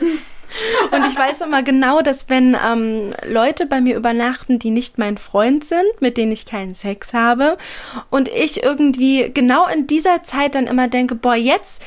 Und 0.91 1.05
ich 1.07 1.17
weiß 1.17 1.41
immer 1.41 1.63
genau, 1.63 2.01
dass 2.01 2.29
wenn 2.29 2.55
ähm, 2.63 3.11
Leute 3.27 3.65
bei 3.65 3.81
mir 3.81 3.95
übernachten, 3.95 4.59
die 4.59 4.69
nicht 4.69 4.99
mein 4.99 5.17
Freund 5.17 5.63
sind, 5.63 5.99
mit 5.99 6.17
denen 6.17 6.31
ich 6.31 6.45
keinen 6.45 6.75
Sex 6.75 7.13
habe, 7.13 7.57
und 8.11 8.29
ich 8.29 8.61
irgendwie 8.61 9.31
genau 9.33 9.67
in 9.67 9.87
dieser 9.87 10.21
Zeit 10.21 10.53
dann 10.53 10.67
immer 10.67 10.87
denke, 10.87 11.15
boah, 11.15 11.35
jetzt, 11.35 11.81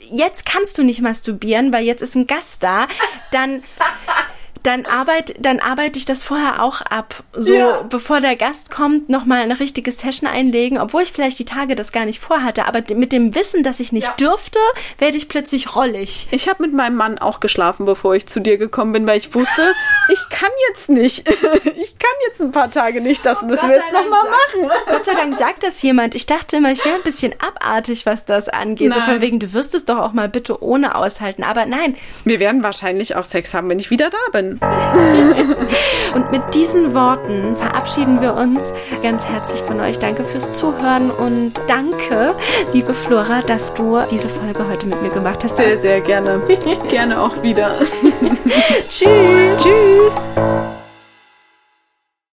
jetzt 0.00 0.46
kannst 0.46 0.78
du 0.78 0.82
nicht 0.82 1.00
masturbieren, 1.00 1.72
weil 1.72 1.84
jetzt 1.84 2.02
ist 2.02 2.16
ein 2.16 2.26
Gast 2.26 2.62
da, 2.64 2.88
dann 3.30 3.62
dann 4.66 4.84
arbeite 4.86 5.34
dann 5.38 5.60
arbeite 5.60 5.98
ich 5.98 6.04
das 6.04 6.24
vorher 6.24 6.62
auch 6.62 6.80
ab. 6.82 7.22
So, 7.34 7.54
Ja. 7.54 7.82
bevor 7.82 8.20
der 8.20 8.36
Gast 8.36 8.70
kommt, 8.70 9.08
nochmal 9.08 9.42
eine 9.42 9.60
richtige 9.60 9.92
Session 9.92 10.28
einlegen, 10.28 10.78
obwohl 10.78 11.02
ich 11.02 11.12
vielleicht 11.12 11.38
die 11.38 11.44
Tage 11.44 11.74
das 11.76 11.92
gar 11.92 12.04
nicht 12.04 12.20
vorhatte. 12.20 12.66
Aber 12.66 12.82
mit 12.94 13.12
dem 13.12 13.34
Wissen, 13.34 13.62
dass 13.62 13.80
ich 13.80 13.92
nicht 13.92 14.20
dürfte, 14.20 14.58
werde 14.98 15.16
ich 15.16 15.28
plötzlich 15.28 15.76
rollig. 15.76 16.26
Ich 16.30 16.48
habe 16.48 16.62
mit 16.64 16.72
meinem 16.72 16.96
Mann 16.96 17.18
auch 17.18 17.40
geschlafen, 17.40 17.86
bevor 17.86 18.14
ich 18.14 18.26
zu 18.26 18.40
dir 18.40 18.58
gekommen 18.58 18.92
bin, 18.92 19.06
weil 19.06 19.18
ich 19.18 19.34
wusste, 19.34 19.72
ich 20.12 20.28
kann 20.30 20.50
jetzt 20.68 20.88
nicht. 20.88 21.26
Ich 21.78 21.98
kann 21.98 22.10
jetzt 22.26 22.40
ein 22.40 22.52
paar 22.52 22.70
Tage 22.70 23.00
nicht. 23.00 23.24
Das 23.26 23.42
müssen 23.42 23.60
Gott 23.60 23.70
wir 23.70 23.76
jetzt 23.76 23.92
nochmal 23.92 24.24
machen. 24.24 24.70
Gott 24.88 25.04
sei 25.04 25.14
Dank 25.14 25.38
sagt 25.38 25.62
das 25.62 25.80
jemand. 25.82 26.14
Ich 26.14 26.26
dachte 26.26 26.56
immer, 26.56 26.72
ich 26.72 26.84
wäre 26.84 26.94
ein 26.96 27.02
bisschen 27.02 27.34
abartig, 27.38 28.06
was 28.06 28.24
das 28.24 28.48
angeht. 28.48 28.92
So 28.92 28.98
Nein. 29.00 29.10
von 29.10 29.20
wegen, 29.20 29.38
du 29.38 29.52
wirst 29.52 29.74
es 29.74 29.84
doch 29.84 29.98
auch 29.98 30.12
mal 30.12 30.28
bitte 30.28 30.62
ohne 30.62 30.94
aushalten. 30.94 31.42
Aber 31.44 31.66
nein. 31.66 31.96
Wir 32.24 32.40
werden 32.40 32.62
wahrscheinlich 32.64 33.14
auch 33.16 33.24
Sex 33.24 33.54
haben, 33.54 33.68
wenn 33.70 33.78
ich 33.78 33.90
wieder 33.90 34.10
da 34.10 34.18
bin. 34.32 34.55
Und 36.14 36.32
mit 36.32 36.54
diesen 36.54 36.94
Worten 36.94 37.56
verabschieden 37.56 38.20
wir 38.20 38.34
uns 38.34 38.72
ganz 39.02 39.26
herzlich 39.26 39.60
von 39.60 39.80
euch. 39.80 39.98
Danke 39.98 40.24
fürs 40.24 40.56
Zuhören 40.56 41.10
und 41.10 41.52
danke, 41.66 42.34
liebe 42.72 42.94
Flora, 42.94 43.42
dass 43.46 43.74
du 43.74 43.98
diese 44.10 44.28
Folge 44.28 44.66
heute 44.68 44.86
mit 44.86 45.02
mir 45.02 45.10
gemacht 45.10 45.44
hast. 45.44 45.56
Sehr, 45.56 45.78
sehr 45.78 46.00
gerne. 46.00 46.40
Gerne 46.88 47.20
auch 47.20 47.42
wieder. 47.42 47.72
Tschüss. 48.88 49.08
Tschüss. 49.58 50.75